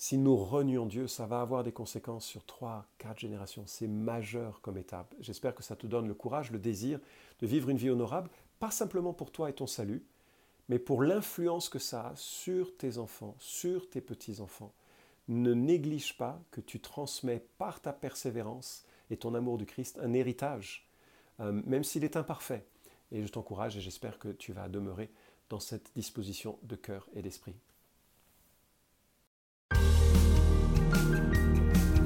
si 0.00 0.16
nous 0.16 0.36
renions 0.36 0.86
Dieu, 0.86 1.08
ça 1.08 1.26
va 1.26 1.40
avoir 1.40 1.64
des 1.64 1.72
conséquences 1.72 2.24
sur 2.24 2.46
trois, 2.46 2.86
quatre 2.98 3.18
générations. 3.18 3.64
C'est 3.66 3.88
majeur 3.88 4.60
comme 4.60 4.78
étape. 4.78 5.12
J'espère 5.18 5.56
que 5.56 5.64
ça 5.64 5.74
te 5.74 5.88
donne 5.88 6.06
le 6.06 6.14
courage, 6.14 6.52
le 6.52 6.60
désir 6.60 7.00
de 7.40 7.46
vivre 7.48 7.68
une 7.68 7.78
vie 7.78 7.90
honorable, 7.90 8.30
pas 8.60 8.70
simplement 8.70 9.12
pour 9.12 9.32
toi 9.32 9.50
et 9.50 9.52
ton 9.52 9.66
salut, 9.66 10.06
mais 10.68 10.78
pour 10.78 11.02
l'influence 11.02 11.68
que 11.68 11.80
ça 11.80 12.10
a 12.10 12.12
sur 12.14 12.76
tes 12.76 12.98
enfants, 12.98 13.34
sur 13.40 13.90
tes 13.90 14.00
petits-enfants. 14.00 14.72
Ne 15.26 15.52
néglige 15.52 16.16
pas 16.16 16.40
que 16.52 16.60
tu 16.60 16.78
transmets 16.78 17.44
par 17.58 17.80
ta 17.80 17.92
persévérance 17.92 18.84
et 19.10 19.16
ton 19.16 19.34
amour 19.34 19.58
du 19.58 19.66
Christ 19.66 19.98
un 20.00 20.12
héritage, 20.12 20.88
euh, 21.40 21.60
même 21.66 21.82
s'il 21.82 22.04
est 22.04 22.16
imparfait. 22.16 22.64
Et 23.10 23.26
je 23.26 23.32
t'encourage 23.32 23.76
et 23.76 23.80
j'espère 23.80 24.20
que 24.20 24.28
tu 24.28 24.52
vas 24.52 24.68
demeurer 24.68 25.10
dans 25.48 25.58
cette 25.60 25.90
disposition 25.96 26.56
de 26.62 26.76
cœur 26.76 27.08
et 27.14 27.22
d'esprit. 27.22 27.56